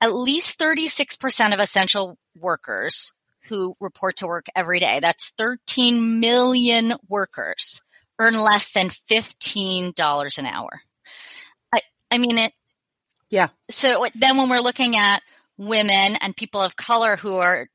at 0.00 0.12
least 0.12 0.58
36% 0.58 1.52
of 1.54 1.60
essential 1.60 2.18
workers 2.38 3.12
who 3.48 3.76
report 3.80 4.16
to 4.16 4.26
work 4.26 4.46
every 4.54 4.80
day, 4.80 4.98
that's 5.00 5.32
13 5.38 6.20
million 6.20 6.94
workers, 7.08 7.80
earn 8.18 8.34
less 8.34 8.70
than 8.72 8.88
$15 8.88 10.38
an 10.38 10.46
hour. 10.46 10.70
I, 11.72 11.80
I 12.10 12.18
mean, 12.18 12.38
it. 12.38 12.52
Yeah. 13.30 13.48
So 13.70 14.06
then 14.14 14.36
when 14.36 14.48
we're 14.48 14.60
looking 14.60 14.96
at 14.96 15.20
women 15.58 16.16
and 16.20 16.36
people 16.36 16.60
of 16.60 16.76
color 16.76 17.16
who 17.16 17.36
are 17.36 17.68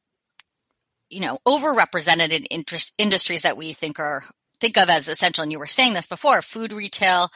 you 1.10 1.20
know 1.20 1.40
overrepresented 1.48 2.32
in 2.32 2.44
interest, 2.46 2.94
industries 2.98 3.44
that 3.44 3.58
we 3.58 3.74
think 3.74 4.00
are 4.00 4.24
think 4.60 4.78
of 4.78 4.90
as 4.90 5.08
essential. 5.08 5.44
And 5.44 5.52
you 5.52 5.60
were 5.60 5.68
saying 5.68 5.94
this 5.94 6.06
before 6.06 6.42
food 6.42 6.72
retail 6.72 7.30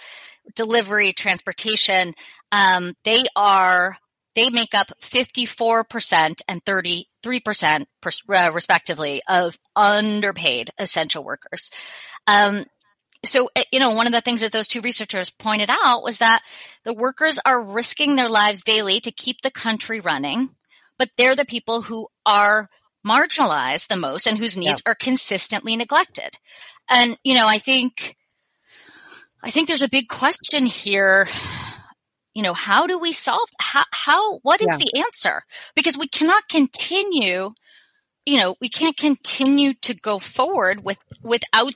delivery 0.55 1.11
transportation 1.11 2.13
um, 2.51 2.93
they 3.03 3.23
are 3.35 3.97
they 4.35 4.49
make 4.49 4.75
up 4.75 4.91
54% 5.01 6.41
and 6.49 6.63
33% 6.65 7.85
uh, 8.29 8.51
respectively 8.53 9.21
of 9.27 9.57
underpaid 9.75 10.71
essential 10.77 11.23
workers. 11.23 11.71
Um, 12.27 12.65
so 13.25 13.49
eh, 13.55 13.63
you 13.71 13.79
know 13.79 13.91
one 13.91 14.07
of 14.07 14.13
the 14.13 14.21
things 14.21 14.41
that 14.41 14.51
those 14.51 14.67
two 14.67 14.81
researchers 14.81 15.29
pointed 15.29 15.69
out 15.69 16.03
was 16.03 16.19
that 16.19 16.41
the 16.83 16.93
workers 16.93 17.39
are 17.45 17.61
risking 17.61 18.15
their 18.15 18.29
lives 18.29 18.63
daily 18.63 18.99
to 18.99 19.11
keep 19.11 19.41
the 19.41 19.51
country 19.51 19.99
running 19.99 20.49
but 20.97 21.09
they're 21.17 21.35
the 21.35 21.45
people 21.45 21.81
who 21.81 22.07
are 22.25 22.69
marginalized 23.05 23.87
the 23.87 23.95
most 23.95 24.27
and 24.27 24.37
whose 24.37 24.57
needs 24.57 24.81
yeah. 24.85 24.91
are 24.91 24.95
consistently 24.95 25.75
neglected 25.75 26.37
and 26.89 27.17
you 27.23 27.33
know 27.33 27.47
i 27.47 27.57
think 27.57 28.15
i 29.43 29.51
think 29.51 29.67
there's 29.67 29.81
a 29.81 29.89
big 29.89 30.07
question 30.07 30.65
here 30.65 31.27
you 32.33 32.43
know 32.43 32.53
how 32.53 32.87
do 32.87 32.99
we 32.99 33.11
solve 33.11 33.47
how, 33.59 33.83
how 33.91 34.39
what 34.39 34.61
is 34.61 34.67
yeah. 34.69 34.77
the 34.77 34.99
answer 34.99 35.41
because 35.75 35.97
we 35.97 36.07
cannot 36.07 36.47
continue 36.49 37.51
you 38.25 38.37
know 38.37 38.55
we 38.59 38.69
can't 38.69 38.97
continue 38.97 39.73
to 39.73 39.93
go 39.93 40.19
forward 40.19 40.83
with 40.83 40.97
without 41.23 41.73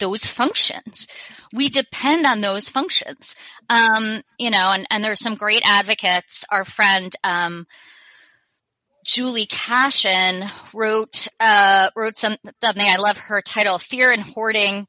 those 0.00 0.26
functions. 0.26 1.06
We 1.52 1.68
depend 1.68 2.26
on 2.26 2.40
those 2.40 2.68
functions. 2.68 3.36
Um, 3.68 4.22
you 4.38 4.50
know, 4.50 4.72
and, 4.72 4.86
and 4.90 5.04
there's 5.04 5.20
some 5.20 5.36
great 5.36 5.62
advocates. 5.64 6.44
Our 6.50 6.64
friend, 6.64 7.14
um, 7.22 7.66
Julie 9.04 9.46
Kashen 9.46 10.50
wrote 10.74 11.28
uh, 11.38 11.90
wrote 11.96 12.16
some, 12.16 12.36
something. 12.62 12.86
I 12.88 12.96
love 12.96 13.16
her 13.16 13.40
title: 13.40 13.78
"Fear 13.78 14.12
and 14.12 14.22
Hoarding 14.22 14.86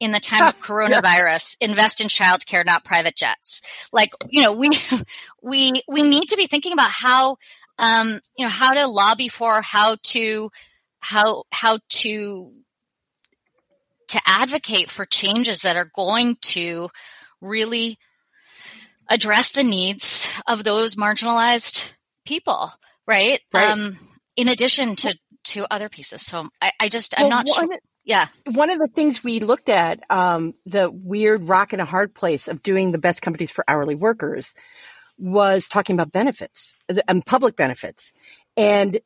in 0.00 0.10
the 0.12 0.20
Time 0.20 0.48
of 0.48 0.58
Coronavirus. 0.60 1.56
yeah. 1.60 1.68
Invest 1.68 2.00
in 2.00 2.08
childcare, 2.08 2.66
not 2.66 2.84
private 2.84 3.16
jets." 3.16 3.88
Like 3.92 4.10
you 4.30 4.42
know, 4.42 4.52
we 4.52 4.70
we 5.42 5.82
we 5.86 6.02
need 6.02 6.28
to 6.28 6.36
be 6.36 6.46
thinking 6.46 6.72
about 6.72 6.90
how 6.90 7.36
um, 7.78 8.20
you 8.36 8.44
know 8.44 8.50
how 8.50 8.72
to 8.72 8.86
lobby 8.86 9.28
for, 9.28 9.60
how 9.62 9.96
to 10.02 10.50
how 11.00 11.44
how 11.50 11.78
to 11.88 12.50
to 14.12 14.20
advocate 14.26 14.90
for 14.90 15.04
changes 15.04 15.62
that 15.62 15.76
are 15.76 15.90
going 15.94 16.36
to 16.40 16.88
really 17.40 17.98
address 19.10 19.50
the 19.50 19.64
needs 19.64 20.28
of 20.46 20.64
those 20.64 20.94
marginalized 20.94 21.92
people 22.24 22.70
right? 23.06 23.40
right. 23.52 23.70
Um, 23.70 23.98
in 24.36 24.48
addition 24.48 24.96
to 24.96 25.16
to 25.44 25.66
other 25.72 25.88
pieces. 25.88 26.22
So 26.22 26.48
I, 26.60 26.72
I 26.78 26.88
just 26.88 27.18
I'm 27.18 27.28
not 27.28 27.46
one, 27.46 27.68
sure. 27.68 27.78
Yeah. 28.04 28.28
One 28.46 28.70
of 28.70 28.78
the 28.78 28.88
things 28.88 29.22
we 29.22 29.40
looked 29.40 29.68
at, 29.68 30.00
um, 30.10 30.54
the 30.66 30.90
weird 30.90 31.48
rock 31.48 31.72
and 31.72 31.82
a 31.82 31.84
hard 31.84 32.14
place 32.14 32.48
of 32.48 32.62
doing 32.62 32.92
the 32.92 32.98
best 32.98 33.22
companies 33.22 33.50
for 33.50 33.64
hourly 33.68 33.94
workers 33.94 34.54
was 35.18 35.68
talking 35.68 35.94
about 35.94 36.10
benefits 36.10 36.74
and 36.88 37.02
um, 37.08 37.22
public 37.22 37.54
benefits. 37.54 38.12
And 38.56 39.00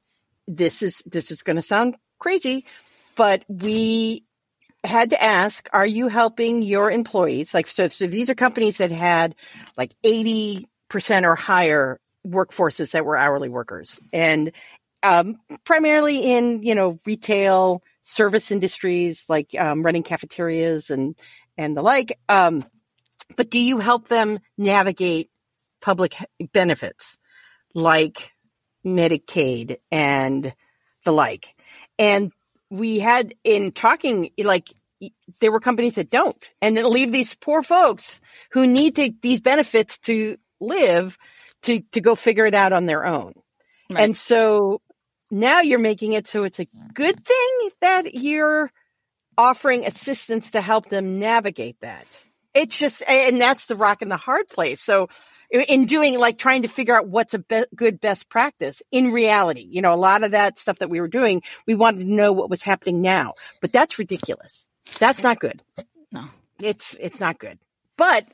this 0.47 0.83
is, 0.83 1.03
this 1.05 1.31
is 1.31 1.43
going 1.43 1.57
to 1.57 1.63
sound 1.63 1.97
crazy, 2.19 2.65
but 3.17 3.45
we 3.49 4.25
had 4.87 5.11
to 5.11 5.23
ask, 5.23 5.69
are 5.73 5.87
you 5.87 6.09
helping 6.09 6.63
your 6.63 6.91
employees? 6.91 7.53
Like, 7.53 7.67
so, 7.67 7.89
so 7.89 8.07
these 8.07 8.31
are 8.31 8.35
companies 8.35 8.79
that 8.79 8.91
had 8.91 9.35
like 9.77 9.93
80% 10.05 10.67
or 11.23 11.35
higher 11.35 12.01
workforces 12.27 12.91
that 12.91 13.05
were 13.05 13.17
hourly 13.17 13.49
workers 13.49 14.01
and 14.13 14.53
um, 15.03 15.37
primarily 15.65 16.33
in 16.33 16.63
you 16.63 16.75
know 16.75 16.99
retail 17.07 17.83
service 18.03 18.51
industries 18.51 19.25
like 19.29 19.55
um, 19.59 19.83
running 19.83 20.03
cafeterias 20.03 20.91
and 20.91 21.15
and 21.57 21.77
the 21.77 21.83
like 21.83 22.19
um, 22.29 22.65
but 23.37 23.51
do 23.51 23.59
you 23.59 23.79
help 23.79 24.09
them 24.09 24.41
navigate 24.59 25.31
public 25.81 26.17
benefits 26.53 27.19
like 27.75 28.33
medicaid 28.85 29.77
and 29.93 30.55
the 31.05 31.13
like 31.13 31.55
and 31.99 32.33
we 32.71 32.99
had 32.99 33.35
in 33.45 33.73
talking 33.73 34.31
like 34.39 34.73
there 35.41 35.53
were 35.53 35.61
companies 35.61 35.97
that 35.97 36.11
don't 36.11 36.37
and 36.63 36.77
leave 36.77 37.13
these 37.13 37.35
poor 37.35 37.63
folks 37.63 38.21
who 38.53 38.67
need 38.67 38.97
to, 38.97 39.13
these 39.23 39.41
benefits 39.41 39.99
to 39.99 40.37
live 40.61 41.19
to, 41.63 41.81
to 41.93 42.01
go 42.01 42.15
figure 42.15 42.47
it 42.47 42.55
out 42.55 42.73
on 42.73 42.87
their 42.87 43.05
own. 43.05 43.35
Right. 43.91 44.05
And 44.05 44.17
so 44.17 44.81
now 45.31 45.61
you're 45.61 45.79
making 45.79 46.13
it 46.13 46.27
so 46.27 46.45
it's 46.45 46.59
a 46.59 46.69
good 46.95 47.25
thing 47.25 47.71
that 47.81 48.15
you're 48.15 48.71
offering 49.37 49.85
assistance 49.85 50.53
to 50.53 50.61
help 50.61 50.89
them 50.89 51.19
navigate 51.19 51.77
that. 51.81 52.07
It's 52.55 52.79
just, 52.79 53.03
and 53.07 53.41
that's 53.41 53.67
the 53.67 53.77
rock 53.77 54.01
and 54.01 54.11
the 54.11 54.17
hard 54.17 54.49
place. 54.49 54.81
So 54.81 55.09
in 55.51 55.87
doing 55.87 56.19
like 56.19 56.39
trying 56.39 56.63
to 56.63 56.69
figure 56.69 56.97
out 56.97 57.09
what's 57.09 57.35
a 57.35 57.39
be- 57.39 57.67
good 57.75 58.01
best 58.01 58.29
practice 58.29 58.83
in 58.91 59.13
reality, 59.13 59.67
you 59.69 59.83
know, 59.83 59.95
a 59.95 59.97
lot 59.97 60.25
of 60.25 60.33
that 60.33 60.59
stuff 60.59 60.79
that 60.79 60.91
we 60.91 61.01
were 61.01 61.09
doing, 61.09 61.43
we 61.67 61.75
wanted 61.75 62.01
to 62.01 62.13
know 62.13 62.33
what 62.33 62.51
was 62.51 62.63
happening 62.63 63.01
now, 63.01 63.35
but 63.61 63.73
that's 63.73 63.99
ridiculous. 63.99 64.69
That's 64.99 65.23
not 65.23 65.41
good. 65.41 65.63
No, 66.13 66.25
it's, 66.61 66.95
it's 66.95 67.21
not 67.21 67.39
good. 67.39 67.59
But 67.97 68.27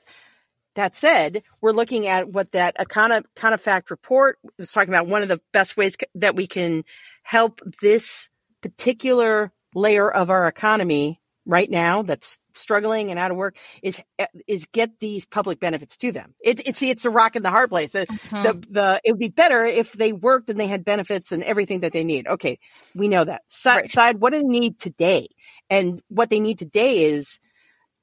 that 0.75 0.97
said, 0.97 1.43
we're 1.61 1.73
looking 1.73 2.07
at 2.07 2.31
what 2.31 2.53
that 2.53 2.77
Econofact 2.79 3.91
report 3.91 4.39
was 4.59 4.73
talking 4.73 4.89
about. 4.89 5.07
One 5.07 5.23
of 5.23 5.29
the 5.29 5.41
best 5.53 5.77
ways 5.77 5.97
that 6.15 6.35
we 6.35 6.47
can 6.47 6.85
help 7.23 7.61
this 7.81 8.29
particular 8.63 9.53
layer 9.75 10.11
of 10.11 10.31
our 10.31 10.47
economy 10.47 11.21
right 11.45 11.71
now 11.71 12.03
that's 12.03 12.39
struggling 12.55 13.11
and 13.11 13.19
out 13.19 13.31
of 13.31 13.37
work 13.37 13.57
is 13.83 14.03
is 14.47 14.67
get 14.73 15.01
these 15.01 15.25
public 15.25 15.59
benefits 15.59 15.97
to 15.97 16.13
them. 16.13 16.35
It, 16.41 16.67
it's 16.67 16.83
it's 16.83 17.03
the 17.03 17.11
rock 17.11 17.37
in 17.37 17.43
the 17.43 17.51
hard 17.51 17.71
place. 17.71 17.91
The, 17.91 18.07
mm-hmm. 18.07 18.43
the, 18.43 18.67
the 18.71 19.01
it 19.05 19.13
would 19.13 19.19
be 19.21 19.29
better 19.29 19.65
if 19.65 19.93
they 19.93 20.13
worked 20.13 20.49
and 20.51 20.59
they 20.59 20.69
had 20.69 20.85
benefits 20.85 21.33
and 21.33 21.43
everything 21.43 21.81
that 21.81 21.93
they 21.93 22.05
need. 22.05 22.27
Okay, 22.27 22.59
we 22.95 23.09
know 23.09 23.25
that. 23.25 23.43
Side, 23.49 23.77
right. 23.77 23.91
side 23.91 24.21
what 24.21 24.33
do 24.33 24.41
they 24.41 24.49
need 24.49 24.79
today? 24.79 25.29
And 25.69 26.01
what 26.09 26.31
they 26.31 26.41
need 26.41 26.59
today 26.59 27.05
is 27.05 27.39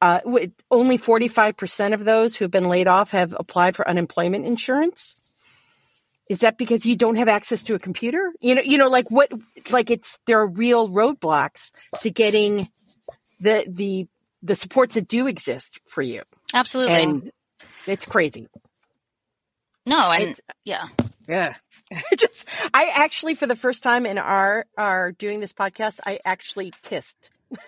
uh, 0.02 0.22
only 0.72 0.98
45% 0.98 1.94
of 1.94 2.06
those 2.06 2.36
who 2.36 2.46
have 2.46 2.52
been 2.52 2.70
laid 2.70 2.88
off 2.88 3.12
have 3.12 3.36
applied 3.38 3.76
for 3.76 3.88
unemployment 3.88 4.46
insurance. 4.46 5.16
Is 6.30 6.40
that 6.40 6.58
because 6.58 6.86
you 6.86 6.96
don't 6.96 7.16
have 7.16 7.28
access 7.28 7.64
to 7.64 7.76
a 7.76 7.80
computer? 7.80 8.32
You 8.40 8.56
know, 8.56 8.62
you 8.62 8.78
know, 8.78 8.88
like 8.88 9.10
what, 9.10 9.32
like 9.72 9.90
it's, 9.90 10.20
there 10.26 10.40
are 10.40 10.48
real 10.48 10.88
roadblocks 10.88 11.72
to 12.02 12.12
getting 12.12 12.70
the, 13.40 13.66
the, 13.68 14.08
the 14.44 14.56
supports 14.56 14.96
that 14.96 15.08
do 15.08 15.28
exist 15.28 15.80
for 15.88 16.02
you. 16.02 16.24
Absolutely. 16.54 16.96
And 16.96 17.32
it's 17.88 18.06
crazy. 18.06 18.48
No, 19.86 20.12
and 20.12 20.24
it's, 20.30 20.42
yeah. 20.66 20.88
Yeah. 21.28 21.56
Just, 22.18 22.46
I 22.74 22.92
actually, 22.94 23.36
for 23.36 23.48
the 23.48 23.56
first 23.56 23.84
time 23.84 24.06
in 24.06 24.18
our, 24.18 24.66
our 24.78 25.12
doing 25.12 25.40
this 25.40 25.54
podcast, 25.54 26.00
I 26.06 26.20
actually 26.24 26.74
tissed. 26.84 27.16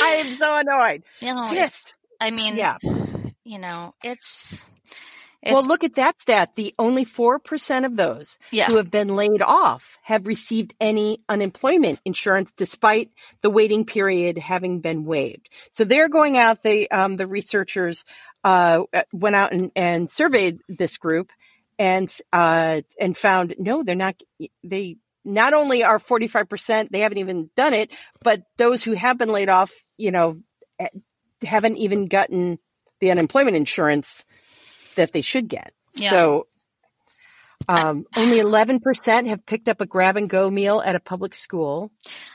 I 0.00 0.22
am 0.24 0.36
so 0.36 0.56
annoyed. 0.56 1.02
No, 1.22 1.46
Just, 1.48 1.94
I 2.20 2.30
mean, 2.30 2.56
yeah. 2.56 2.78
you 3.44 3.58
know, 3.58 3.94
it's, 4.02 4.64
it's, 5.44 5.52
well, 5.52 5.62
look 5.62 5.84
at 5.84 5.96
that 5.96 6.20
stat. 6.20 6.56
The 6.56 6.74
only 6.78 7.04
4% 7.04 7.84
of 7.84 7.96
those 7.96 8.38
yeah. 8.50 8.66
who 8.66 8.76
have 8.76 8.90
been 8.90 9.14
laid 9.14 9.42
off 9.42 9.98
have 10.02 10.26
received 10.26 10.74
any 10.80 11.22
unemployment 11.28 12.00
insurance 12.04 12.50
despite 12.56 13.10
the 13.42 13.50
waiting 13.50 13.84
period 13.84 14.38
having 14.38 14.80
been 14.80 15.04
waived. 15.04 15.50
So 15.70 15.84
they're 15.84 16.08
going 16.08 16.38
out, 16.38 16.62
they, 16.62 16.88
um, 16.88 17.16
the 17.16 17.26
researchers, 17.26 18.06
uh, 18.42 18.84
went 19.12 19.36
out 19.36 19.52
and, 19.52 19.70
and 19.76 20.10
surveyed 20.10 20.60
this 20.68 20.96
group 20.96 21.30
and, 21.78 22.10
uh, 22.32 22.80
and 22.98 23.16
found 23.16 23.54
no, 23.58 23.82
they're 23.82 23.94
not, 23.94 24.18
they, 24.62 24.96
not 25.26 25.52
only 25.52 25.84
are 25.84 25.98
45%, 25.98 26.88
they 26.90 27.00
haven't 27.00 27.18
even 27.18 27.50
done 27.54 27.74
it, 27.74 27.90
but 28.22 28.42
those 28.56 28.82
who 28.82 28.92
have 28.92 29.18
been 29.18 29.30
laid 29.30 29.50
off, 29.50 29.72
you 29.98 30.10
know, 30.10 30.40
eh, 30.78 30.88
haven't 31.42 31.76
even 31.76 32.06
gotten 32.06 32.58
the 33.00 33.10
unemployment 33.10 33.56
insurance 33.56 34.24
that 34.94 35.12
they 35.12 35.20
should 35.20 35.48
get. 35.48 35.72
Yeah. 35.94 36.10
So, 36.10 36.46
um, 37.68 38.04
only 38.16 38.38
11% 38.40 39.26
have 39.28 39.46
picked 39.46 39.68
up 39.68 39.80
a 39.80 39.86
grab 39.86 40.16
and 40.16 40.28
go 40.28 40.50
meal 40.50 40.82
at 40.84 40.94
a 40.94 41.00
public 41.00 41.34
school. 41.34 41.90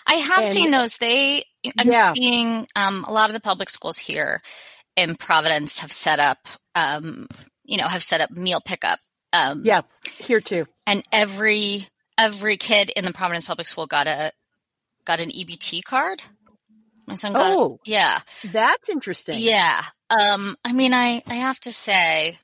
I 0.07 0.15
have 0.15 0.39
and, 0.39 0.47
seen 0.47 0.71
those. 0.71 0.97
They, 0.97 1.45
I'm 1.77 1.89
yeah. 1.89 2.13
seeing, 2.13 2.67
um, 2.75 3.05
a 3.07 3.11
lot 3.11 3.29
of 3.29 3.33
the 3.33 3.39
public 3.39 3.69
schools 3.69 3.97
here 3.97 4.41
in 4.95 5.15
Providence 5.15 5.79
have 5.79 5.91
set 5.91 6.19
up, 6.19 6.39
um, 6.75 7.27
you 7.63 7.77
know, 7.77 7.87
have 7.87 8.03
set 8.03 8.21
up 8.21 8.31
meal 8.31 8.61
pickup. 8.63 8.99
Um, 9.31 9.61
yeah, 9.63 9.81
here 10.17 10.41
too. 10.41 10.65
And 10.87 11.03
every 11.11 11.87
every 12.17 12.57
kid 12.57 12.89
in 12.89 13.05
the 13.05 13.13
Providence 13.13 13.45
Public 13.45 13.67
School 13.67 13.85
got 13.85 14.07
a 14.07 14.31
got 15.05 15.19
an 15.19 15.29
EBT 15.29 15.83
card. 15.83 16.21
My 17.07 17.15
son 17.15 17.33
got 17.33 17.51
oh, 17.51 17.73
a, 17.73 17.89
yeah. 17.89 18.19
That's 18.43 18.89
interesting. 18.89 19.39
Yeah. 19.39 19.81
Um, 20.09 20.55
I 20.63 20.73
mean, 20.73 20.93
I, 20.93 21.23
I 21.25 21.35
have 21.35 21.59
to 21.61 21.71
say, 21.71 22.37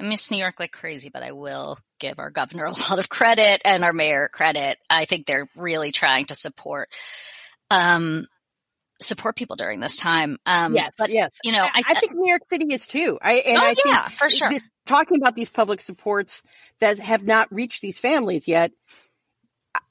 I 0.00 0.02
miss 0.02 0.30
New 0.30 0.38
York 0.38 0.58
like 0.58 0.72
crazy, 0.72 1.10
but 1.10 1.22
I 1.22 1.32
will 1.32 1.78
give 1.98 2.18
our 2.18 2.30
governor 2.30 2.64
a 2.66 2.70
lot 2.70 2.98
of 2.98 3.08
credit 3.08 3.62
and 3.64 3.84
our 3.84 3.92
mayor 3.92 4.28
credit. 4.32 4.78
I 4.88 5.04
think 5.04 5.26
they're 5.26 5.48
really 5.54 5.92
trying 5.92 6.26
to 6.26 6.34
support, 6.34 6.88
um, 7.70 8.26
support 9.00 9.36
people 9.36 9.56
during 9.56 9.80
this 9.80 9.96
time. 9.96 10.38
Um, 10.46 10.74
yes, 10.74 10.92
but 10.98 11.10
yes. 11.10 11.38
You 11.44 11.52
know, 11.52 11.62
I, 11.62 11.82
I, 11.86 11.94
think 11.94 12.12
New 12.14 12.28
York 12.28 12.42
City 12.50 12.72
is 12.72 12.86
too. 12.86 13.18
I 13.20 13.34
and 13.34 13.58
oh, 13.58 13.66
I 13.66 13.74
yeah, 13.84 14.08
for 14.08 14.30
sure. 14.30 14.50
This, 14.50 14.62
talking 14.86 15.18
about 15.18 15.36
these 15.36 15.50
public 15.50 15.80
supports 15.80 16.42
that 16.80 16.98
have 16.98 17.22
not 17.22 17.52
reached 17.52 17.82
these 17.82 17.98
families 17.98 18.48
yet, 18.48 18.72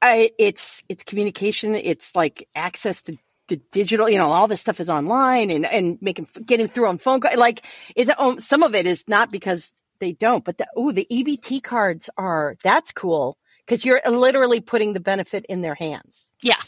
I, 0.02 0.32
it's 0.38 0.84
it's 0.90 1.04
communication. 1.04 1.76
It's 1.76 2.16
like 2.16 2.48
access 2.56 3.02
to 3.04 3.18
the 3.48 3.58
digital. 3.72 4.10
You 4.10 4.18
know, 4.18 4.30
all 4.30 4.48
this 4.48 4.62
stuff 4.62 4.80
is 4.80 4.90
online 4.90 5.52
and 5.52 5.66
and 5.66 5.98
making 6.02 6.28
getting 6.46 6.68
through 6.68 6.88
on 6.88 6.98
phone. 6.98 7.22
Like 7.36 7.66
it's 7.96 8.12
um, 8.20 8.40
some 8.40 8.64
of 8.64 8.76
it 8.76 8.86
is 8.86 9.06
not 9.08 9.32
because 9.32 9.72
they 10.00 10.14
don't, 10.14 10.44
but 10.44 10.58
the, 10.58 10.68
oh, 10.76 10.92
the 10.92 11.08
EBT 11.12 11.64
cards 11.64 12.10
are 12.18 12.56
that's 12.64 12.92
cool 12.92 13.38
because 13.66 13.86
you're 13.86 14.02
literally 14.10 14.62
putting 14.62 14.94
the 14.94 15.00
benefit 15.00 15.46
in 15.48 15.62
their 15.62 15.76
hands. 15.76 16.34
Yeah, 16.42 16.62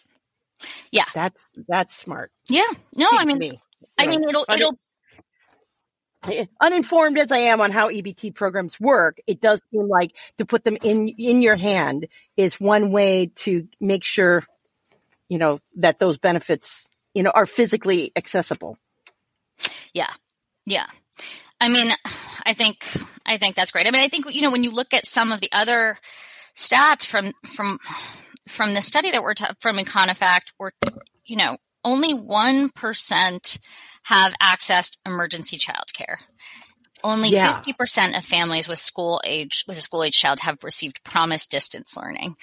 yeah, 0.92 1.06
that's 1.14 1.52
that's 1.68 1.96
smart. 1.96 2.32
Yeah, 2.50 2.64
no, 2.96 3.08
I 3.12 3.26
mean, 3.26 3.38
me. 3.38 3.62
I 3.98 4.08
mean, 4.08 4.24
it'll 4.24 4.46
it'll 4.50 4.78
uninformed 6.60 7.18
as 7.18 7.32
I 7.32 7.38
am 7.38 7.62
on 7.62 7.72
how 7.72 7.90
EBT 7.90 8.36
programs 8.36 8.80
work, 8.80 9.20
it 9.26 9.42
does 9.42 9.62
seem 9.72 9.88
like 9.88 10.16
to 10.38 10.46
put 10.46 10.64
them 10.64 10.78
in, 10.84 11.10
in 11.10 11.42
your 11.42 11.56
hand 11.56 12.08
is 12.38 12.60
one 12.60 12.92
way 12.92 13.32
to 13.38 13.68
make 13.80 14.04
sure, 14.04 14.44
you 15.30 15.38
know, 15.38 15.60
that 15.78 16.00
those 16.00 16.18
benefits, 16.18 16.90
you 17.14 17.24
know, 17.24 17.32
are 17.34 17.46
physically 17.46 18.12
accessible. 18.16 18.78
Yeah. 19.94 20.12
Yeah. 20.66 20.86
I 21.60 21.70
mean, 21.70 21.92
I 22.46 22.54
think 22.54 22.86
I 23.26 23.38
think 23.38 23.56
that's 23.56 23.72
great. 23.72 23.88
I 23.88 23.92
mean, 23.92 24.04
I 24.04 24.08
think 24.08 24.26
you 24.34 24.42
know 24.42 24.52
when 24.52 24.64
you 24.64 24.72
look 24.72 24.94
at 24.94 25.06
some 25.06 25.32
of 25.32 25.42
the 25.42 25.50
other 25.52 25.98
stats 26.56 27.06
from 27.06 27.34
from 27.46 27.80
from 28.48 28.74
the 28.74 28.82
study 28.82 29.12
that 29.12 29.24
we're 29.24 29.34
ta- 29.34 29.54
from 29.60 29.78
Econofact, 29.78 30.54
we're 30.60 30.72
you 31.26 31.38
know 31.38 31.58
only 31.84 32.14
one 32.14 32.70
percent 32.70 33.58
have 34.04 34.34
accessed 34.42 34.98
emergency 35.06 35.58
childcare. 35.58 36.18
Only 37.04 37.30
Yeah. 37.30 37.56
fifty 37.56 37.74
percent 37.74 38.16
of 38.16 38.24
families 38.26 38.68
with 38.68 38.80
school 38.80 39.22
age 39.24 39.64
with 39.68 39.78
a 39.78 39.82
school 39.82 40.04
age 40.04 40.20
child 40.20 40.40
have 40.42 40.64
received 40.64 41.04
promised 41.04 41.50
distance 41.52 41.98
learning, 41.98 42.36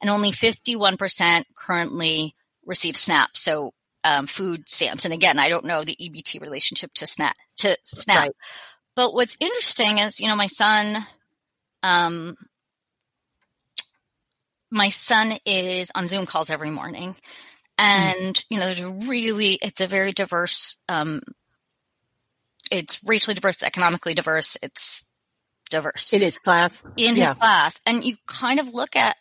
and 0.00 0.10
only 0.10 0.30
fifty 0.32 0.76
one 0.76 0.96
percent 0.96 1.46
currently 1.56 2.34
receive 2.64 2.96
SNAP. 2.96 3.36
So 3.36 3.72
um, 4.04 4.26
food 4.26 4.68
stamps. 4.68 5.04
And 5.04 5.14
again, 5.14 5.38
I 5.38 5.48
don't 5.48 5.64
know 5.64 5.82
the 5.82 5.96
EBT 6.00 6.40
relationship 6.40 6.92
to 6.94 7.06
SNAP 7.06 7.36
to 7.58 7.76
SNAP. 7.82 8.18
Right. 8.18 8.30
But 8.96 9.12
what's 9.14 9.36
interesting 9.40 9.98
is, 9.98 10.20
you 10.20 10.28
know, 10.28 10.36
my 10.36 10.46
son, 10.46 11.04
um, 11.82 12.36
my 14.70 14.88
son 14.88 15.38
is 15.44 15.90
on 15.94 16.08
Zoom 16.08 16.26
calls 16.26 16.50
every 16.50 16.70
morning, 16.70 17.16
and 17.78 18.42
you 18.48 18.58
know, 18.58 18.66
there's 18.66 18.80
a 18.80 18.88
really, 19.08 19.54
it's 19.54 19.80
a 19.80 19.86
very 19.86 20.12
diverse, 20.12 20.76
um, 20.88 21.20
it's 22.70 23.02
racially 23.04 23.34
diverse, 23.34 23.56
it's 23.56 23.64
economically 23.64 24.14
diverse, 24.14 24.56
it's 24.62 25.04
diverse 25.70 26.12
It 26.12 26.22
is 26.22 26.38
class. 26.38 26.82
in 26.96 27.16
Yeah. 27.16 27.22
his 27.22 27.32
class, 27.32 27.80
and 27.86 28.04
you 28.04 28.16
kind 28.26 28.60
of 28.60 28.72
look 28.74 28.96
at 28.96 29.16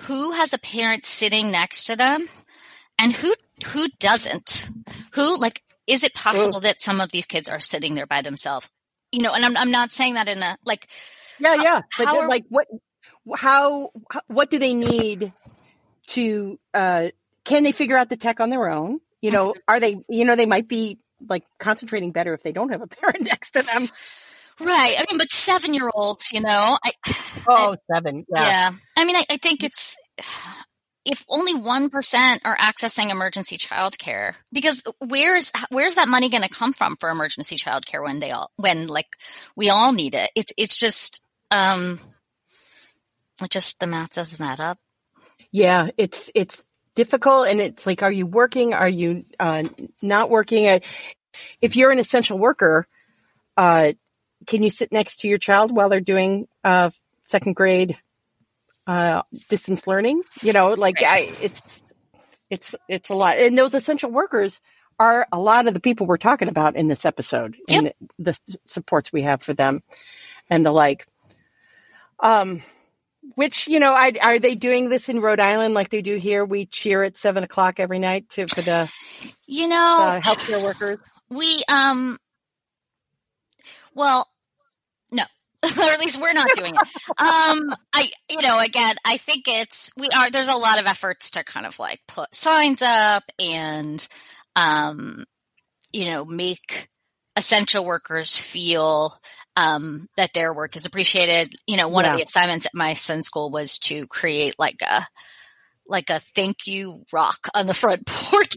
who 0.00 0.32
has 0.32 0.52
a 0.52 0.58
parent 0.58 1.04
sitting 1.04 1.50
next 1.50 1.84
to 1.84 1.96
them, 1.96 2.28
and 2.98 3.12
who 3.12 3.34
who 3.66 3.88
doesn't. 4.00 4.68
Who 5.14 5.36
like 5.38 5.62
is 5.86 6.02
it 6.04 6.14
possible 6.14 6.60
that 6.60 6.80
some 6.80 7.00
of 7.00 7.10
these 7.12 7.26
kids 7.26 7.48
are 7.48 7.60
sitting 7.60 7.94
there 7.94 8.06
by 8.06 8.22
themselves? 8.22 8.70
You 9.12 9.22
know, 9.22 9.32
and 9.34 9.44
I'm 9.44 9.56
I'm 9.56 9.70
not 9.70 9.92
saying 9.92 10.14
that 10.14 10.26
in 10.28 10.42
a 10.42 10.56
like 10.64 10.88
Yeah, 11.38 11.54
yeah. 11.54 11.82
But 11.98 12.06
how 12.06 12.28
like, 12.28 12.44
what, 12.48 12.66
how, 13.36 13.90
how- 14.10 14.22
what 14.26 14.50
do 14.50 14.58
they 14.58 14.74
need 14.74 15.32
to? 16.08 16.58
uh 16.74 17.08
Can 17.44 17.62
they 17.62 17.72
figure 17.72 17.96
out 17.96 18.08
the 18.08 18.16
tech 18.16 18.40
on 18.40 18.50
their 18.50 18.68
own? 18.70 19.00
You 19.20 19.30
know, 19.30 19.50
Mm-hmm. 19.50 19.60
are 19.68 19.80
they? 19.80 19.96
You 20.08 20.24
know, 20.24 20.34
they 20.36 20.46
might 20.46 20.66
be 20.68 20.98
like 21.28 21.44
concentrating 21.58 22.10
better 22.10 22.34
if 22.34 22.42
they 22.42 22.52
don't 22.52 22.70
have 22.70 22.82
a 22.82 22.86
parent 23.00 23.22
next 23.22 23.50
to 23.52 23.62
them. 23.62 23.88
right. 24.58 24.94
I 24.98 25.04
mean, 25.10 25.18
but 25.18 25.30
seven 25.30 25.74
year 25.74 25.90
olds, 25.94 26.32
you 26.32 26.40
know, 26.40 26.78
I 26.84 26.92
Oh, 27.48 27.76
seven. 27.92 28.24
yeah. 28.34 28.46
Yeah. 28.46 28.70
I 28.96 29.04
mean, 29.04 29.16
I, 29.16 29.24
I 29.30 29.36
think 29.36 29.62
it's 29.62 29.96
if 31.04 31.24
only 31.28 31.54
one 31.54 31.90
percent 31.90 32.42
are 32.44 32.56
accessing 32.56 33.10
emergency 33.10 33.58
childcare, 33.58 34.34
because 34.52 34.82
where's 34.98 35.50
where's 35.70 35.96
that 35.96 36.08
money 36.08 36.28
going 36.28 36.42
to 36.42 36.48
come 36.48 36.72
from 36.72 36.96
for 36.96 37.10
emergency 37.10 37.56
childcare 37.56 38.02
when 38.02 38.20
they 38.20 38.30
all 38.30 38.50
when 38.56 38.86
like 38.86 39.08
we 39.56 39.70
all 39.70 39.92
need 39.92 40.14
it? 40.14 40.30
It's 40.36 40.52
it's 40.56 40.78
just 40.78 41.22
um, 41.50 41.98
it 43.42 43.50
just 43.50 43.80
the 43.80 43.86
math 43.86 44.14
doesn't 44.14 44.44
add 44.44 44.60
up. 44.60 44.78
Yeah, 45.50 45.90
it's 45.96 46.30
it's 46.34 46.64
difficult, 46.94 47.48
and 47.48 47.60
it's 47.60 47.86
like, 47.86 48.02
are 48.02 48.12
you 48.12 48.26
working? 48.26 48.74
Are 48.74 48.88
you 48.88 49.24
uh, 49.40 49.64
not 50.00 50.30
working? 50.30 50.80
If 51.60 51.76
you're 51.76 51.90
an 51.90 51.98
essential 51.98 52.38
worker, 52.38 52.86
uh, 53.56 53.92
can 54.46 54.62
you 54.62 54.70
sit 54.70 54.92
next 54.92 55.20
to 55.20 55.28
your 55.28 55.38
child 55.38 55.74
while 55.74 55.88
they're 55.88 56.00
doing 56.00 56.46
uh, 56.64 56.90
second 57.26 57.54
grade 57.56 57.98
uh, 58.86 59.22
distance 59.48 59.86
learning? 59.86 60.22
You 60.42 60.52
know, 60.52 60.70
like 60.70 60.96
Right. 60.96 61.06
I, 61.06 61.18
it's 61.42 61.82
it's 62.50 62.74
it's 62.88 63.10
a 63.10 63.14
lot, 63.14 63.38
and 63.38 63.56
those 63.56 63.74
essential 63.74 64.10
workers 64.10 64.60
are 64.98 65.26
a 65.32 65.38
lot 65.40 65.66
of 65.66 65.74
the 65.74 65.80
people 65.80 66.06
we're 66.06 66.16
talking 66.18 66.48
about 66.48 66.76
in 66.76 66.88
this 66.88 67.04
episode, 67.04 67.56
and 67.68 67.92
the 68.18 68.30
s- 68.30 68.56
supports 68.66 69.12
we 69.12 69.22
have 69.22 69.42
for 69.42 69.54
them, 69.54 69.82
and 70.50 70.64
the 70.64 70.72
like. 70.72 71.06
Um, 72.20 72.62
which 73.34 73.68
you 73.68 73.80
know, 73.80 73.94
I, 73.94 74.12
are 74.20 74.38
they 74.38 74.54
doing 74.54 74.88
this 74.88 75.08
in 75.08 75.20
Rhode 75.20 75.40
Island 75.40 75.74
like 75.74 75.90
they 75.90 76.02
do 76.02 76.16
here? 76.16 76.44
We 76.44 76.66
cheer 76.66 77.02
at 77.02 77.16
seven 77.16 77.44
o'clock 77.44 77.80
every 77.80 77.98
night 77.98 78.28
to 78.30 78.46
for 78.46 78.62
the 78.62 78.88
You 79.46 79.68
know, 79.68 79.76
uh, 79.76 80.20
healthcare 80.20 80.62
workers. 80.62 80.98
we 81.30 81.62
um, 81.68 82.18
well, 83.94 84.28
or 85.78 85.82
at 85.84 86.00
least 86.00 86.20
we're 86.20 86.32
not 86.32 86.50
doing 86.56 86.74
it. 86.74 86.80
Um, 87.18 87.74
I, 87.92 88.10
you 88.28 88.42
know, 88.42 88.58
again, 88.58 88.96
I 89.04 89.16
think 89.16 89.44
it's 89.46 89.90
we 89.96 90.08
are. 90.08 90.30
There's 90.30 90.48
a 90.48 90.54
lot 90.56 90.80
of 90.80 90.86
efforts 90.86 91.30
to 91.32 91.44
kind 91.44 91.66
of 91.66 91.78
like 91.78 92.00
put 92.08 92.34
signs 92.34 92.82
up 92.82 93.22
and, 93.38 94.06
um, 94.56 95.24
you 95.92 96.06
know, 96.06 96.24
make 96.24 96.88
essential 97.36 97.84
workers 97.84 98.36
feel 98.36 99.16
um, 99.56 100.08
that 100.16 100.32
their 100.34 100.52
work 100.52 100.76
is 100.76 100.84
appreciated. 100.86 101.54
You 101.66 101.76
know, 101.76 101.88
one 101.88 102.04
Yeah. 102.04 102.12
of 102.12 102.16
the 102.18 102.24
assignments 102.24 102.66
at 102.66 102.72
my 102.74 102.94
son's 102.94 103.26
school 103.26 103.50
was 103.50 103.78
to 103.80 104.06
create 104.08 104.54
like 104.58 104.80
a 104.82 105.06
like 105.86 106.10
a 106.10 106.20
thank 106.34 106.66
you 106.66 107.04
rock 107.12 107.48
on 107.54 107.66
the 107.66 107.74
front 107.74 108.06
porch. 108.06 108.54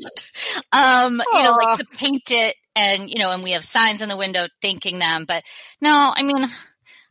um, 0.71 1.21
you 1.33 1.43
know, 1.43 1.51
like 1.51 1.77
to 1.77 1.85
paint 1.85 2.31
it 2.31 2.55
and 2.75 3.09
you 3.09 3.19
know, 3.19 3.31
and 3.31 3.43
we 3.43 3.51
have 3.51 3.63
signs 3.63 4.01
in 4.01 4.09
the 4.09 4.17
window 4.17 4.47
thanking 4.61 4.99
them. 4.99 5.25
But 5.27 5.43
no, 5.81 6.13
I 6.15 6.23
mean, 6.23 6.45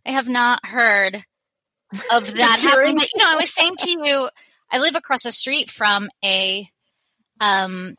I 0.06 0.12
have 0.12 0.28
not 0.28 0.64
heard 0.66 1.16
of 2.12 2.34
that 2.36 2.60
happening. 2.60 2.96
But 2.96 3.08
you 3.12 3.18
know, 3.18 3.30
I 3.30 3.36
was 3.36 3.52
saying 3.52 3.76
to 3.78 3.90
you, 3.90 4.28
I 4.70 4.78
live 4.78 4.96
across 4.96 5.22
the 5.22 5.32
street 5.32 5.70
from 5.70 6.08
a 6.24 6.68
um 7.40 7.96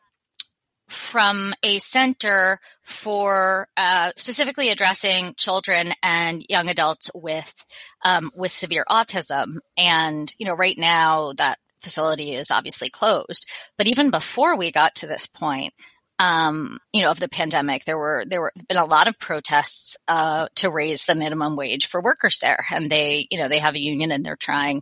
from 0.88 1.54
a 1.64 1.80
center 1.80 2.60
for 2.84 3.68
uh, 3.76 4.12
specifically 4.16 4.70
addressing 4.70 5.34
children 5.36 5.94
and 6.04 6.46
young 6.48 6.70
adults 6.70 7.10
with 7.16 7.66
um, 8.04 8.32
with 8.36 8.52
severe 8.52 8.86
autism. 8.90 9.58
And 9.78 10.34
you 10.38 10.46
know, 10.46 10.54
right 10.54 10.78
now 10.78 11.34
that 11.34 11.58
facility 11.82 12.34
is 12.34 12.52
obviously 12.52 12.90
closed. 12.90 13.50
But 13.78 13.88
even 13.88 14.10
before 14.10 14.58
we 14.58 14.72
got 14.72 14.96
to 14.96 15.08
this 15.08 15.28
point, 15.28 15.74
um, 16.20 16.80
you 16.94 17.02
know, 17.02 17.12
of 17.12 17.20
the 17.20 17.28
pandemic, 17.28 17.86
there 17.86 17.98
were 17.98 18.24
there 18.26 18.42
were 18.42 18.54
been 18.68 18.78
a 18.78 18.86
lot 18.86 19.08
of 19.08 19.20
protests 19.20 19.98
uh, 20.08 20.48
to 20.56 20.70
raise 20.70 21.06
the 21.06 21.16
minimum 21.16 21.56
wage 21.56 21.88
for 21.88 22.02
workers 22.02 22.40
there, 22.40 22.66
and 22.72 22.90
they, 22.90 23.28
you 23.30 23.38
know, 23.38 23.48
they 23.48 23.60
have 23.60 23.76
a 23.76 23.82
union 23.82 24.12
and 24.12 24.26
they're 24.26 24.38
trying 24.38 24.82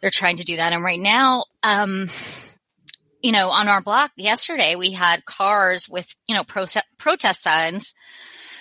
they're 0.00 0.10
trying 0.10 0.36
to 0.36 0.44
do 0.44 0.56
that. 0.56 0.72
And 0.72 0.82
right 0.82 1.00
now, 1.00 1.44
um, 1.62 2.08
you 3.22 3.32
know, 3.32 3.50
on 3.50 3.68
our 3.68 3.80
block 3.80 4.12
yesterday, 4.16 4.76
we 4.76 4.92
had 4.92 5.24
cars 5.24 5.88
with, 5.88 6.14
you 6.28 6.34
know, 6.34 6.44
pro- 6.44 6.66
protest 6.98 7.42
signs 7.42 7.94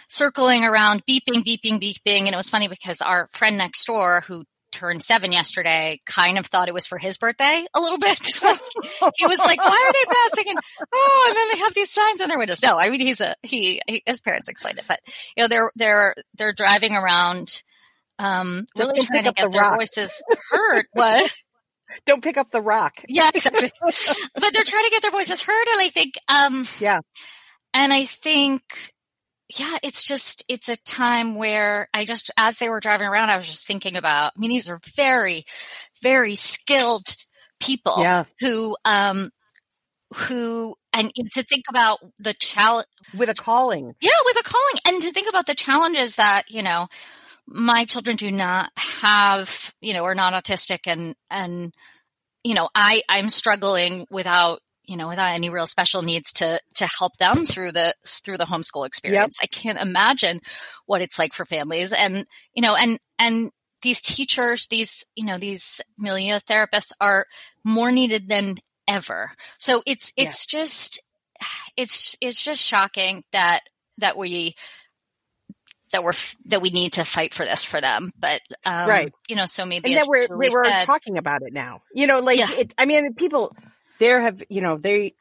circling 0.08 0.63
around, 0.63 1.06
beeping, 1.06 1.44
beeping, 1.44 1.82
beeping. 1.82 2.22
And 2.22 2.34
it 2.34 2.36
was 2.36 2.50
funny 2.50 2.68
because 2.68 3.02
our 3.02 3.28
friend 3.32 3.58
next 3.58 3.86
door 3.86 4.24
who 4.28 4.46
turned 4.76 5.02
seven 5.02 5.32
yesterday 5.32 6.00
kind 6.06 6.38
of 6.38 6.46
thought 6.46 6.68
it 6.68 6.74
was 6.74 6.86
for 6.86 6.98
his 6.98 7.18
birthday 7.18 7.66
a 7.74 7.80
little 7.82 7.98
bit. 7.98 8.18
he 9.18 9.26
was 9.26 9.40
like, 9.40 9.64
why 9.64 9.84
are 9.88 9.94
they 9.94 10.14
passing? 10.14 10.52
And, 10.52 10.60
oh, 10.94 11.26
and 11.30 11.36
then 11.36 11.48
they 11.54 11.60
have 11.66 11.74
these 11.74 11.92
signs 11.92 12.22
on 12.22 12.30
their 12.30 12.38
windows. 12.38 12.62
No, 12.62 12.78
I 12.78 12.90
mean, 12.90 13.00
he's 13.02 13.22
a, 13.22 13.36
he, 13.42 13.82
he 13.88 14.04
his 14.06 14.22
parents 14.22 14.50
explained 14.50 14.78
it, 14.80 14.86
but 14.88 15.00
you 15.36 15.44
know, 15.44 15.48
they're, 15.48 15.72
they're, 15.76 16.16
they're 16.38 16.54
driving 16.54 16.94
around, 16.94 17.64
um, 18.20 18.66
Just 18.78 18.90
really 18.92 19.02
trying 19.06 19.24
to 19.24 19.32
get 19.32 19.44
the 19.46 19.50
their 19.50 19.62
rock. 19.62 19.78
voices 19.80 20.24
heard. 20.52 20.86
What? 20.94 21.34
Don't 22.06 22.24
pick 22.24 22.38
up 22.38 22.52
the 22.52 22.62
rock. 22.62 22.94
Yeah, 23.08 23.30
exactly. 23.34 23.72
but 23.82 24.54
they're 24.54 24.64
trying 24.64 24.86
to 24.86 24.90
get 24.92 25.02
their 25.02 25.12
voices 25.12 25.42
heard, 25.44 25.68
and 25.74 25.82
I 25.82 25.90
think, 25.90 26.14
um, 26.28 26.66
Yeah. 26.80 27.00
and 27.74 27.94
I 27.94 28.06
think, 28.06 28.62
yeah, 29.58 29.78
it's 29.84 30.04
just 30.04 30.44
it's 30.48 30.70
a 30.70 30.76
time 30.78 31.36
where 31.36 31.88
I 31.94 32.06
just, 32.06 32.32
as 32.38 32.58
they 32.58 32.70
were 32.70 32.80
driving 32.80 33.08
around, 33.08 33.30
I 33.30 33.38
was 33.38 33.48
just 33.48 33.68
thinking 33.68 33.96
about. 33.96 34.34
I 34.36 34.39
mean, 34.39 34.50
these 34.50 34.70
are 34.70 34.80
very, 34.96 35.46
very 36.02 36.36
skilled 36.36 37.15
people 37.60 37.96
Yeah, 38.00 38.26
who, 38.39 38.76
um, 38.86 39.32
who, 40.15 40.76
and 40.94 41.12
to 41.34 41.44
think 41.44 41.65
about 41.70 42.00
the 42.20 42.34
challenge. 42.34 42.88
with 43.18 43.30
a 43.30 43.34
calling. 43.34 43.96
Yeah, 44.02 44.12
with 44.26 44.38
a 44.39 44.44
calling, 44.44 44.80
and 44.86 45.02
to 45.04 45.12
think 45.12 45.28
about 45.30 45.46
the 45.46 45.56
challenges 45.56 46.15
that 46.15 46.44
you 46.50 46.63
know 46.63 46.88
my 47.48 47.86
children 47.86 48.15
do 48.15 48.32
not 48.32 48.72
have, 48.78 49.74
you 49.82 49.94
know, 49.94 50.04
are 50.06 50.15
not 50.15 50.34
autistic, 50.34 50.80
and 50.88 51.15
and 51.30 51.74
you 52.44 52.54
know, 52.54 52.70
I 52.76 53.04
I'm 53.10 53.30
struggling 53.30 54.08
without 54.10 54.62
you 54.88 54.98
know 54.98 55.08
without 55.08 55.34
any 55.34 55.50
real 55.50 55.67
special 55.67 56.02
needs 56.02 56.34
to 56.34 56.60
to 56.76 56.88
help 57.00 57.17
them 57.17 57.45
through 57.45 57.71
the 57.71 57.93
through 58.06 58.38
the 58.38 58.45
homeschool 58.45 58.86
experience. 58.88 59.39
I 59.43 59.48
can't 59.48 59.80
imagine 59.80 60.41
what 60.86 61.02
it's 61.02 61.19
like 61.19 61.34
for 61.34 61.45
families, 61.45 61.93
and 61.93 62.26
you 62.54 62.62
know, 62.62 62.76
and 62.76 63.00
and 63.19 63.52
these 63.82 64.02
teachers, 64.02 64.67
these 64.67 65.06
you 65.15 65.26
know, 65.26 65.38
these 65.38 65.82
milieu 65.98 66.39
therapists 66.39 66.91
are 67.00 67.26
more 67.63 67.91
needed 67.91 68.28
than 68.30 68.56
ever. 68.88 69.32
So 69.58 69.82
it's 69.86 70.12
Yeah. 70.15 70.26
it's 70.26 70.45
just 70.45 71.00
it's 71.78 72.15
it's 72.21 72.43
just 72.43 72.62
shocking 72.62 73.24
that 73.32 73.60
that 73.98 74.17
we 74.17 74.56
that 75.91 76.04
we're 76.04 76.13
that 76.45 76.62
we 76.62 76.69
need 76.71 76.93
to 76.93 77.04
fight 77.04 77.34
for 77.34 77.45
this 77.45 77.63
for 77.63 77.80
them 77.80 78.10
but 78.17 78.41
um 78.65 78.89
Right. 78.89 79.13
you 79.30 79.36
know 79.36 79.45
so 79.45 79.65
maybe 79.65 79.89
and 79.91 79.98
that 79.98 80.08
we're 80.08 80.28
we're 80.30 80.65
said, 80.65 80.86
talking 80.86 81.17
about 81.17 81.41
it 81.43 81.54
now. 81.54 81.82
You 81.93 82.08
know, 82.08 82.19
like 82.21 82.39
Yeah. 82.39 82.48
it, 82.52 82.74
I 82.78 82.86
mean, 82.86 83.13
people 83.13 83.56
there 84.00 84.22
have 84.22 84.44
you 84.50 84.62
know 84.62 84.78
they 84.78 85.14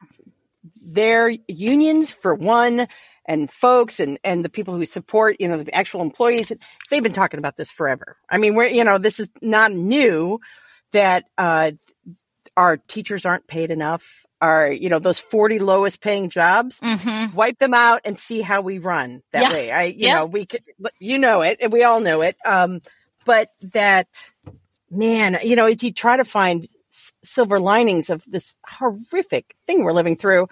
their 0.81 1.29
unions 1.47 2.11
for 2.11 2.33
one, 2.33 2.87
and 3.25 3.51
folks 3.51 3.99
and, 3.99 4.19
and 4.23 4.45
the 4.45 4.49
people 4.49 4.75
who 4.75 4.85
support, 4.85 5.37
you 5.39 5.47
know, 5.47 5.61
the 5.61 5.73
actual 5.73 6.01
employees, 6.01 6.51
they've 6.89 7.03
been 7.03 7.13
talking 7.13 7.39
about 7.39 7.57
this 7.57 7.71
forever. 7.71 8.17
I 8.29 8.37
mean, 8.37 8.55
we're, 8.55 8.67
you 8.67 8.83
know, 8.83 8.97
this 8.97 9.19
is 9.19 9.29
not 9.41 9.71
new 9.71 10.39
that, 10.91 11.25
uh, 11.37 11.71
our 12.55 12.77
teachers 12.77 13.25
aren't 13.25 13.47
paid 13.47 13.71
enough. 13.71 14.25
Our, 14.41 14.71
you 14.71 14.89
know, 14.89 14.99
those 14.99 15.19
40 15.19 15.59
lowest 15.59 16.01
paying 16.01 16.29
jobs, 16.29 16.79
Mm-hmm. 16.79 17.35
wipe 17.35 17.57
them 17.59 17.73
out 17.73 18.01
and 18.05 18.17
see 18.17 18.41
how 18.41 18.61
we 18.61 18.77
run 18.77 19.23
that 19.33 19.41
Yeah. 19.41 19.51
way. 19.51 19.71
I, 19.71 19.83
you 19.85 20.07
Yeah. 20.07 20.13
know, 20.15 20.25
we, 20.27 20.45
could, 20.45 20.61
you 20.99 21.17
know 21.19 21.41
it 21.41 21.57
and 21.61 21.73
we 21.73 21.83
all 21.83 21.99
know 21.99 22.21
it. 22.21 22.37
Um, 22.45 22.81
but 23.25 23.49
that, 23.73 24.07
man, 24.91 25.39
you 25.43 25.55
know, 25.55 25.65
if 25.65 25.81
you 25.83 25.91
try 25.91 26.17
to 26.17 26.25
find 26.25 26.67
silver 27.23 27.59
linings 27.59 28.09
of 28.09 28.23
this 28.27 28.57
horrific 28.67 29.55
thing 29.67 29.83
we're 29.83 29.91
living 29.91 30.15
through, 30.15 30.47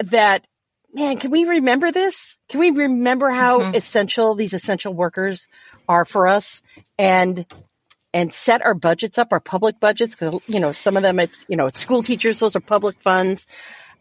that, 0.00 0.46
man, 0.92 1.18
can 1.18 1.30
we 1.30 1.44
remember 1.44 1.92
this? 1.92 2.36
Can 2.48 2.60
we 2.60 2.70
remember 2.70 3.30
how 3.30 3.60
Mhm. 3.60 3.76
essential 3.76 4.34
these 4.34 4.52
essential 4.52 4.92
workers 4.94 5.48
are 5.88 6.04
for 6.04 6.26
us 6.26 6.62
and, 6.98 7.46
and 8.12 8.32
set 8.32 8.64
our 8.64 8.74
budgets 8.74 9.18
up, 9.18 9.32
our 9.32 9.40
public 9.40 9.80
budgets? 9.80 10.14
Cause, 10.14 10.40
you 10.46 10.60
know, 10.60 10.72
some 10.72 10.96
of 10.96 11.02
them 11.02 11.18
it's, 11.20 11.44
you 11.48 11.56
know, 11.56 11.66
it's 11.66 11.80
school 11.80 12.02
teachers, 12.02 12.38
those 12.38 12.56
are 12.56 12.60
public 12.60 12.96
funds 13.02 13.46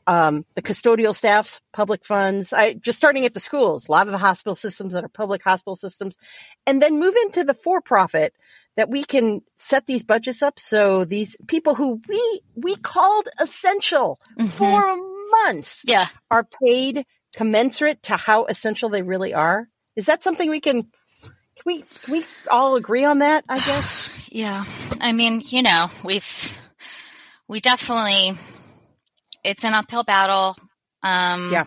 um, 0.08 0.46
the 0.56 0.62
custodial 0.62 1.16
staffs, 1.16 1.62
public 1.74 2.06
funds, 2.06 2.52
I 2.54 2.74
just 2.74 2.98
starting 2.98 3.26
at 3.26 3.34
the 3.34 3.40
schools, 3.40 3.88
a 3.88 3.92
lot 3.92 4.08
of 4.08 4.12
the 4.12 4.18
hospital 4.18 4.56
systems 4.56 4.94
that 4.94 5.04
are 5.04 5.10
public 5.10 5.44
hospital 5.44 5.76
systems, 5.76 6.18
and 6.68 6.82
then 6.82 7.00
move 7.00 7.16
into 7.24 7.44
the 7.44 7.54
for 7.54 7.82
profit 7.82 8.34
that 8.76 8.90
we 8.90 9.04
can 9.04 9.42
set 9.56 9.86
these 9.86 10.04
budgets 10.04 10.42
up 10.42 10.60
so 10.60 11.06
these 11.06 11.36
people 11.48 11.76
who 11.76 12.02
we, 12.08 12.42
we 12.56 12.76
called 12.76 13.28
essential 13.40 14.20
Mhm. 14.40 14.50
for 14.50 14.98
months 15.46 15.82
Yeah. 15.86 16.06
are 16.32 16.48
paid 16.66 17.06
commensurate 17.36 18.02
to 18.04 18.16
how 18.18 18.46
essential 18.46 18.90
they 18.90 19.02
really 19.04 19.34
are. 19.34 19.68
Is 19.96 20.08
that 20.08 20.24
something 20.24 20.50
we 20.50 20.60
can, 20.60 20.82
can 20.82 21.64
we, 21.66 21.82
can 22.04 22.14
we 22.14 22.26
all 22.50 22.76
agree 22.76 23.06
on 23.06 23.20
that? 23.20 23.44
I 23.48 23.58
guess. 23.60 24.10
Yeah. 24.34 24.64
I 25.00 25.12
mean, 25.12 25.44
you 25.46 25.62
know, 25.62 25.92
we've, 26.04 26.60
we 27.48 27.60
definitely, 27.60 28.34
it's 29.44 29.64
an 29.64 29.74
uphill 29.74 30.04
battle. 30.04 30.56
Um, 31.02 31.50
Yeah. 31.52 31.66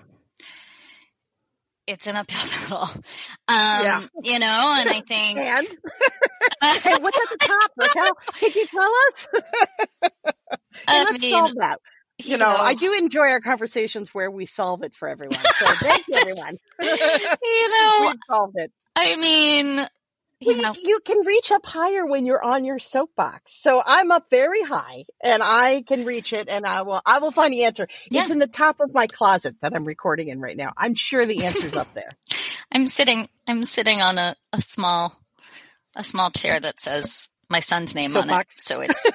It's 1.86 2.06
an 2.08 2.16
uphill 2.16 2.50
battle. 2.68 3.02
Um, 3.48 3.84
Yeah. 3.84 4.02
you 4.22 4.38
know, 4.38 4.74
and 4.78 4.88
I 4.88 5.00
think, 5.06 5.38
And 6.62 6.78
hey, 6.82 6.96
what's 7.00 7.18
at 7.20 7.28
the 7.30 7.38
top, 7.46 7.70
Raquel? 7.76 8.12
Can 8.40 8.50
you 8.54 8.66
tell 8.66 8.92
us? 9.08 9.26
And 10.88 11.06
let's 11.10 11.22
mean, 11.22 11.32
solve 11.32 11.54
that. 11.56 11.80
You, 12.18 12.36
know, 12.36 12.48
I 12.48 12.74
do 12.74 12.92
enjoy 12.92 13.28
our 13.28 13.40
conversations 13.40 14.14
where 14.14 14.30
we 14.30 14.46
solve 14.46 14.82
it 14.82 14.94
for 14.94 15.08
everyone. 15.08 15.38
So 15.56 15.66
thank 15.66 16.06
you, 16.06 16.14
everyone. 16.16 16.58
you 16.82 17.68
know, 17.70 18.12
we 18.12 18.18
solved 18.30 18.54
it. 18.56 18.72
I 18.94 19.16
mean, 19.16 19.86
you 20.40 20.52
Well, 20.52 20.62
know, 20.62 20.74
you, 20.80 20.88
you 20.88 21.00
can 21.00 21.24
reach 21.24 21.50
up 21.50 21.64
higher 21.64 22.04
when 22.04 22.26
you're 22.26 22.42
on 22.42 22.64
your 22.64 22.78
soapbox. 22.78 23.54
So 23.54 23.82
I'm 23.84 24.10
up 24.10 24.28
very 24.30 24.62
high 24.62 25.04
and 25.22 25.42
I 25.42 25.82
can 25.86 26.04
reach 26.04 26.32
it 26.32 26.48
and 26.48 26.66
I 26.66 26.82
will, 26.82 27.00
I 27.06 27.18
will 27.20 27.30
find 27.30 27.52
the 27.52 27.64
answer. 27.64 27.88
Yeah. 28.10 28.22
It's 28.22 28.30
in 28.30 28.38
the 28.38 28.46
top 28.46 28.80
of 28.80 28.92
my 28.92 29.06
closet 29.06 29.56
that 29.62 29.74
I'm 29.74 29.84
recording 29.84 30.28
in 30.28 30.40
right 30.40 30.56
now. 30.56 30.72
I'm 30.76 30.94
sure 30.94 31.24
the 31.24 31.44
answer's 31.44 31.74
up 31.74 31.92
there. 31.94 32.08
I'm 32.72 32.86
sitting, 32.86 33.28
I'm 33.46 33.64
sitting 33.64 34.02
on 34.02 34.18
a, 34.18 34.36
a 34.52 34.60
small, 34.60 35.16
a 35.94 36.04
small 36.04 36.30
chair 36.30 36.60
that 36.60 36.80
says 36.80 37.28
my 37.48 37.60
son's 37.60 37.94
name 37.94 38.14
on 38.16 38.28
it. 38.28 38.46
So 38.56 38.80
it's, 38.80 39.10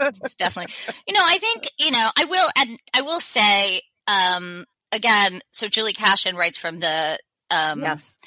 it's 0.00 0.34
definitely, 0.34 0.74
you 1.06 1.14
know, 1.14 1.22
I 1.24 1.38
think, 1.38 1.70
you 1.78 1.90
know, 1.90 2.10
I 2.16 2.24
will, 2.24 2.48
and 2.58 2.78
I 2.92 3.02
will 3.02 3.20
say, 3.20 3.80
um, 4.06 4.66
again, 4.92 5.40
so 5.52 5.68
Julie 5.68 5.94
Kashen 5.94 6.34
writes 6.34 6.58
from 6.58 6.80
the, 6.80 7.18
um, 7.50 7.80
yes. 7.80 8.18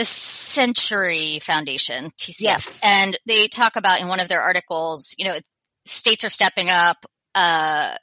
The 0.00 0.04
Century 0.06 1.40
Foundation, 1.40 2.06
TCF, 2.16 2.40
Yes. 2.40 2.80
and 2.82 3.18
they 3.26 3.48
talk 3.48 3.76
about 3.76 4.00
in 4.00 4.08
one 4.08 4.18
of 4.18 4.28
their 4.28 4.40
articles, 4.40 5.14
you 5.18 5.26
know, 5.26 5.36
states 5.84 6.24
are 6.24 6.30
stepping 6.30 6.70
up, 6.70 7.04
uh, 7.34 7.96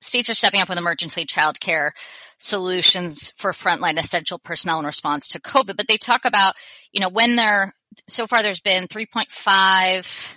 states 0.00 0.30
are 0.30 0.34
stepping 0.34 0.62
up 0.62 0.70
with 0.70 0.78
emergency 0.78 1.26
child 1.26 1.60
care 1.60 1.92
solutions 2.38 3.34
for 3.36 3.52
frontline 3.52 3.98
essential 3.98 4.38
personnel 4.38 4.78
in 4.78 4.86
response 4.86 5.28
to 5.28 5.40
COVID. 5.42 5.76
But 5.76 5.88
they 5.88 5.98
talk 5.98 6.24
about, 6.24 6.54
you 6.90 7.00
know, 7.02 7.10
when 7.10 7.36
they're, 7.36 7.74
so 8.08 8.26
far 8.26 8.42
there's 8.42 8.62
been 8.62 8.88
3.5 8.88 10.36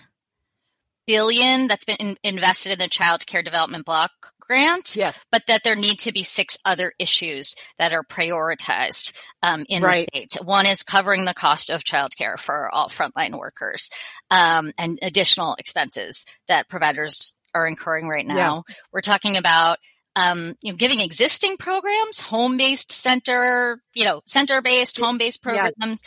billion 1.07 1.67
that's 1.67 1.85
been 1.85 1.95
in, 1.99 2.17
invested 2.23 2.71
in 2.71 2.79
the 2.79 2.87
child 2.87 3.25
care 3.25 3.43
development 3.43 3.85
block 3.85 4.11
grant 4.39 4.95
Yes. 4.95 5.19
but 5.31 5.43
that 5.47 5.63
there 5.63 5.75
need 5.75 5.99
to 5.99 6.11
be 6.11 6.23
six 6.23 6.57
other 6.65 6.93
issues 6.99 7.55
that 7.79 7.93
are 7.93 8.03
prioritized 8.03 9.13
um, 9.43 9.65
in 9.69 9.83
Right. 9.83 10.05
the 10.11 10.19
states. 10.19 10.35
One 10.43 10.65
is 10.67 10.83
covering 10.83 11.25
the 11.25 11.33
cost 11.33 11.69
of 11.69 11.83
childcare 11.83 12.37
for 12.37 12.69
all 12.73 12.89
frontline 12.89 13.37
workers 13.37 13.89
um, 14.31 14.71
and 14.77 14.99
additional 15.01 15.55
expenses 15.55 16.25
that 16.47 16.69
providers 16.69 17.33
are 17.53 17.67
incurring 17.67 18.07
right 18.07 18.25
now. 18.25 18.63
We're 18.91 19.01
talking 19.01 19.37
about 19.37 19.77
um, 20.17 20.53
you 20.61 20.71
know, 20.71 20.77
giving 20.77 21.01
existing 21.01 21.57
programs, 21.57 22.21
home-based 22.21 22.89
center, 22.91 23.81
you 23.93 24.05
know, 24.05 24.21
center-based, 24.25 24.97
home-based 24.97 25.41
Yeah. 25.45 25.69
programs, 25.71 26.01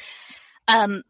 um, 0.67 1.03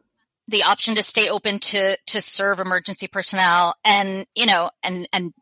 the 0.49 0.63
option 0.63 0.95
to 0.95 1.03
stay 1.03 1.29
open 1.29 1.59
to 1.59 1.97
to 2.07 2.21
serve 2.21 2.59
emergency 2.59 3.07
personnel, 3.07 3.75
and 3.85 4.25
you 4.35 4.45
know, 4.45 4.69
and 4.83 5.07
and 5.13 5.33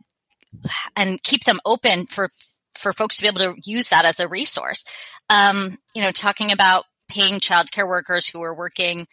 and 0.95 1.21
keep 1.23 1.43
them 1.45 1.59
open 1.65 2.05
for 2.07 2.29
for 2.75 2.93
folks 2.93 3.17
to 3.17 3.23
be 3.23 3.27
able 3.27 3.39
to 3.39 3.55
use 3.63 3.89
that 3.89 4.05
as 4.05 4.19
a 4.19 4.27
resource. 4.27 4.85
Um, 5.29 5.77
you 5.93 6.03
know, 6.03 6.11
talking 6.11 6.51
about 6.51 6.85
paying 7.09 7.39
childcare 7.39 7.87
workers 7.87 8.27
who 8.27 8.41
are 8.41 8.55
working, 8.55 9.07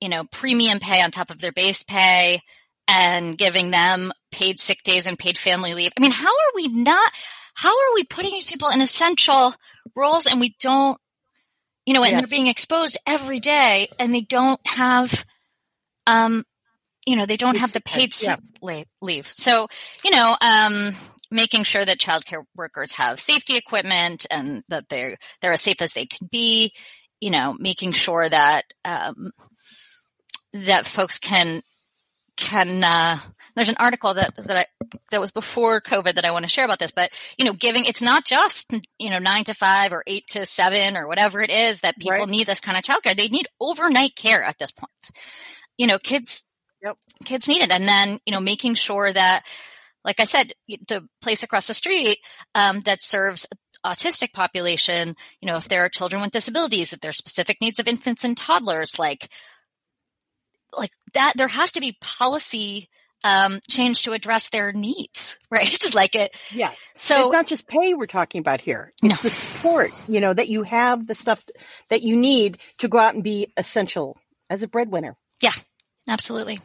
you 0.00 0.08
know, 0.08 0.24
premium 0.30 0.78
pay 0.78 1.02
on 1.02 1.10
top 1.10 1.30
of 1.30 1.40
their 1.40 1.52
base 1.52 1.82
pay 1.82 2.40
and 2.88 3.38
giving 3.38 3.70
them 3.70 4.12
paid 4.30 4.60
sick 4.60 4.82
days 4.82 5.06
and 5.06 5.18
paid 5.18 5.38
family 5.38 5.74
leave. 5.74 5.92
I 5.96 6.00
mean, 6.00 6.10
how 6.10 6.28
are 6.28 6.52
we 6.54 6.68
not 6.68 7.12
how 7.54 7.70
are 7.70 7.94
we 7.94 8.04
putting 8.04 8.32
these 8.32 8.50
people 8.50 8.68
in 8.68 8.80
essential 8.80 9.54
roles 9.94 10.26
and 10.26 10.40
we 10.40 10.54
don't 10.60 10.98
you 11.86 11.94
know, 11.94 12.02
and 12.02 12.12
Yes. 12.12 12.20
they're 12.20 12.28
being 12.28 12.46
exposed 12.46 12.98
every 13.06 13.40
day 13.40 13.88
and 13.98 14.14
they 14.14 14.20
don't 14.22 14.60
have 14.66 15.24
um 16.06 16.44
you 17.06 17.16
know, 17.16 17.26
they 17.26 17.36
don't 17.36 17.58
have 17.58 17.72
the 17.72 17.80
paid 17.80 18.14
sick 18.14 18.38
yeah. 18.62 18.82
leave. 19.00 19.26
So, 19.26 19.66
you 20.04 20.10
know, 20.12 20.36
um, 20.40 20.92
making 21.30 21.64
sure 21.64 21.84
that 21.84 21.98
childcare 21.98 22.44
workers 22.54 22.92
have 22.92 23.18
safety 23.18 23.56
equipment 23.56 24.26
and 24.30 24.62
that 24.68 24.88
they're 24.88 25.16
they're 25.40 25.52
as 25.52 25.60
safe 25.60 25.82
as 25.82 25.94
they 25.94 26.06
can 26.06 26.28
be. 26.30 26.72
You 27.20 27.30
know, 27.30 27.56
making 27.58 27.92
sure 27.92 28.28
that 28.28 28.62
um, 28.84 29.30
that 30.52 30.86
folks 30.86 31.18
can 31.18 31.62
can. 32.36 32.82
Uh, 32.84 33.18
there's 33.54 33.68
an 33.68 33.76
article 33.78 34.14
that 34.14 34.34
that 34.36 34.56
I, 34.56 34.86
that 35.10 35.20
was 35.20 35.32
before 35.32 35.80
COVID 35.80 36.14
that 36.14 36.24
I 36.24 36.30
want 36.30 36.44
to 36.44 36.48
share 36.48 36.64
about 36.64 36.78
this, 36.78 36.90
but 36.90 37.10
you 37.38 37.44
know, 37.44 37.52
giving 37.52 37.84
it's 37.84 38.02
not 38.02 38.24
just 38.24 38.74
you 38.98 39.10
know 39.10 39.18
nine 39.18 39.44
to 39.44 39.54
five 39.54 39.92
or 39.92 40.02
eight 40.06 40.26
to 40.28 40.46
seven 40.46 40.96
or 40.96 41.06
whatever 41.06 41.42
it 41.42 41.50
is 41.50 41.80
that 41.80 41.98
people 41.98 42.12
Right. 42.18 42.28
need 42.28 42.46
this 42.46 42.60
kind 42.60 42.76
of 42.78 42.84
childcare. 42.84 43.16
They 43.16 43.28
need 43.28 43.48
overnight 43.60 44.16
care 44.16 44.42
at 44.42 44.58
this 44.58 44.70
point. 44.70 44.90
You 45.78 45.86
know, 45.86 45.98
kids 45.98 46.46
Yep. 46.82 46.96
kids 47.24 47.46
need 47.46 47.62
it, 47.62 47.70
and 47.70 47.86
then 47.86 48.18
you 48.26 48.32
know, 48.32 48.40
making 48.40 48.74
sure 48.74 49.12
that 49.12 49.42
like 50.04 50.18
I 50.18 50.24
said, 50.24 50.52
the 50.88 51.06
place 51.20 51.42
across 51.44 51.68
the 51.68 51.74
street 51.74 52.18
um, 52.56 52.80
that 52.80 53.02
serves 53.02 53.46
autistic 53.86 54.32
population, 54.32 55.14
you 55.40 55.46
know, 55.46 55.56
if 55.56 55.68
there 55.68 55.84
are 55.84 55.88
children 55.88 56.22
with 56.22 56.32
disabilities, 56.32 56.92
if 56.92 57.00
there 57.00 57.10
are 57.10 57.12
specific 57.12 57.58
needs 57.60 57.78
of 57.78 57.86
infants 57.86 58.24
and 58.24 58.36
toddlers, 58.36 58.98
like 58.98 59.28
like 60.76 60.92
that, 61.14 61.34
there 61.36 61.48
has 61.48 61.72
to 61.72 61.80
be 61.80 61.96
policy 62.00 62.88
um, 63.24 63.60
change 63.68 64.02
to 64.02 64.12
address 64.12 64.48
their 64.48 64.72
needs, 64.72 65.38
right? 65.50 65.78
like 65.94 66.14
it. 66.14 66.36
Yeah. 66.50 66.70
So 66.94 67.26
it's 67.26 67.32
not 67.32 67.46
just 67.46 67.66
pay 67.66 67.94
we're 67.94 68.06
talking 68.06 68.40
about 68.40 68.60
here. 68.60 68.90
No. 69.02 69.10
It's 69.10 69.22
the 69.22 69.30
support, 69.30 69.90
you 70.08 70.20
know, 70.20 70.32
that 70.32 70.48
you 70.48 70.62
have 70.64 71.06
the 71.06 71.14
stuff 71.14 71.44
that 71.88 72.02
you 72.02 72.16
need 72.16 72.58
to 72.78 72.88
go 72.88 72.98
out 72.98 73.14
and 73.14 73.22
be 73.22 73.52
essential 73.56 74.18
as 74.50 74.62
a 74.62 74.68
breadwinner. 74.68 75.16
Yeah, 75.42 75.52
absolutely. 76.08 76.60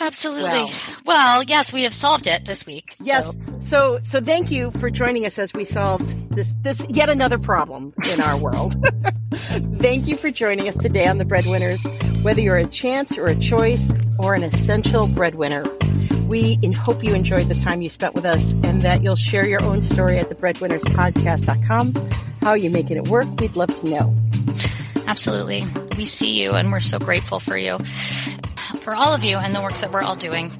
Absolutely. 0.00 0.50
Wow. 0.50 0.70
Well, 1.04 1.42
yes, 1.44 1.72
we 1.72 1.84
have 1.84 1.94
solved 1.94 2.26
it 2.26 2.44
this 2.44 2.66
week. 2.66 2.94
Yes. 3.02 3.26
So, 3.26 3.34
So, 3.60 3.98
so 4.02 4.20
thank 4.20 4.50
you 4.50 4.70
for 4.72 4.90
joining 4.90 5.24
us 5.26 5.38
as 5.38 5.52
we 5.54 5.64
solved 5.64 6.08
this, 6.34 6.54
this 6.62 6.84
yet 6.88 7.08
another 7.08 7.38
problem 7.38 7.94
in 8.12 8.20
our 8.20 8.36
world. 8.38 8.74
thank 9.78 10.06
you 10.06 10.16
for 10.16 10.30
joining 10.30 10.68
us 10.68 10.76
today 10.76 11.06
on 11.06 11.18
the 11.18 11.24
Breadwinners. 11.24 11.82
Whether 12.22 12.42
you're 12.42 12.56
a 12.58 12.66
chance 12.66 13.16
or 13.16 13.26
a 13.26 13.36
choice 13.36 13.88
or 14.18 14.34
an 14.34 14.42
essential 14.42 15.08
breadwinner, 15.08 15.64
we 16.28 16.56
hope 16.76 17.02
you 17.02 17.14
enjoyed 17.14 17.48
the 17.48 17.54
time 17.54 17.80
you 17.82 17.88
spent 17.88 18.14
with 18.14 18.24
us 18.26 18.52
and 18.64 18.82
that 18.82 19.02
you'll 19.02 19.16
share 19.16 19.46
your 19.46 19.62
own 19.62 19.80
story 19.82 20.18
at 20.18 20.28
thebreadwinnerspodcast.com. 20.28 21.94
How 22.42 22.50
are 22.50 22.56
you 22.56 22.70
making 22.70 22.96
it 22.98 23.08
work? 23.08 23.26
We'd 23.40 23.56
love 23.56 23.68
to 23.80 23.88
know. 23.88 24.14
absolutely. 25.06 25.64
We 25.96 26.04
see 26.04 26.40
you 26.42 26.52
and 26.52 26.70
we're 26.70 26.80
so 26.80 26.98
grateful 26.98 27.40
for 27.40 27.56
you, 27.56 27.78
for 28.80 28.94
all 28.94 29.14
of 29.14 29.24
you 29.24 29.36
and 29.36 29.54
the 29.54 29.62
work 29.62 29.74
that 29.74 29.92
we're 29.92 30.02
all 30.02 30.16
doing. 30.16 30.50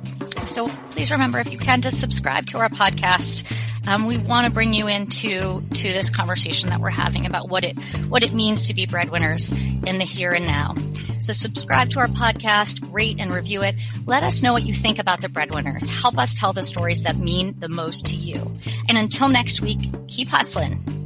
So 0.47 0.69
please 0.91 1.11
remember 1.11 1.39
if 1.39 1.53
you 1.53 1.59
can 1.59 1.81
to 1.83 1.91
subscribe 1.91 2.47
to 2.47 2.59
our 2.59 2.69
podcast 2.69 3.45
um, 3.87 4.07
we 4.07 4.19
want 4.19 4.47
to 4.47 4.53
bring 4.53 4.75
you 4.75 4.89
into 4.89 5.63
to 5.63 5.93
this 5.93 6.11
conversation 6.11 6.71
that 6.71 6.81
we're 6.81 6.91
having 6.91 7.25
about 7.25 7.49
what 7.49 7.65
it 7.65 7.79
what 8.09 8.25
it 8.25 8.33
means 8.33 8.67
to 8.67 8.75
be 8.75 8.87
breadwinners 8.87 9.53
in 9.53 9.99
the 9.99 10.05
here 10.05 10.33
and 10.33 10.47
now. 10.47 10.75
So 11.21 11.33
subscribe 11.33 11.91
to 11.91 12.01
our 12.01 12.09
podcast, 12.09 12.93
rate 12.93 13.21
and 13.21 13.33
review 13.33 13.63
it. 13.63 13.77
Let 14.05 14.23
us 14.23 14.43
know 14.43 14.53
what 14.53 14.65
you 14.65 14.75
think 14.75 14.99
about 14.99 15.21
the 15.21 15.29
breadwinners. 15.29 15.89
Help 16.01 16.19
us 16.19 16.35
tell 16.35 16.53
the 16.53 16.63
stories 16.63 17.05
that 17.05 17.17
mean 17.17 17.59
the 17.59 17.69
most 17.69 18.07
to 18.09 18.17
you. 18.17 18.53
And 18.89 18.99
until 18.99 19.29
next 19.29 19.61
week, 19.61 19.79
keep 20.09 20.29
hustling. 20.29 21.06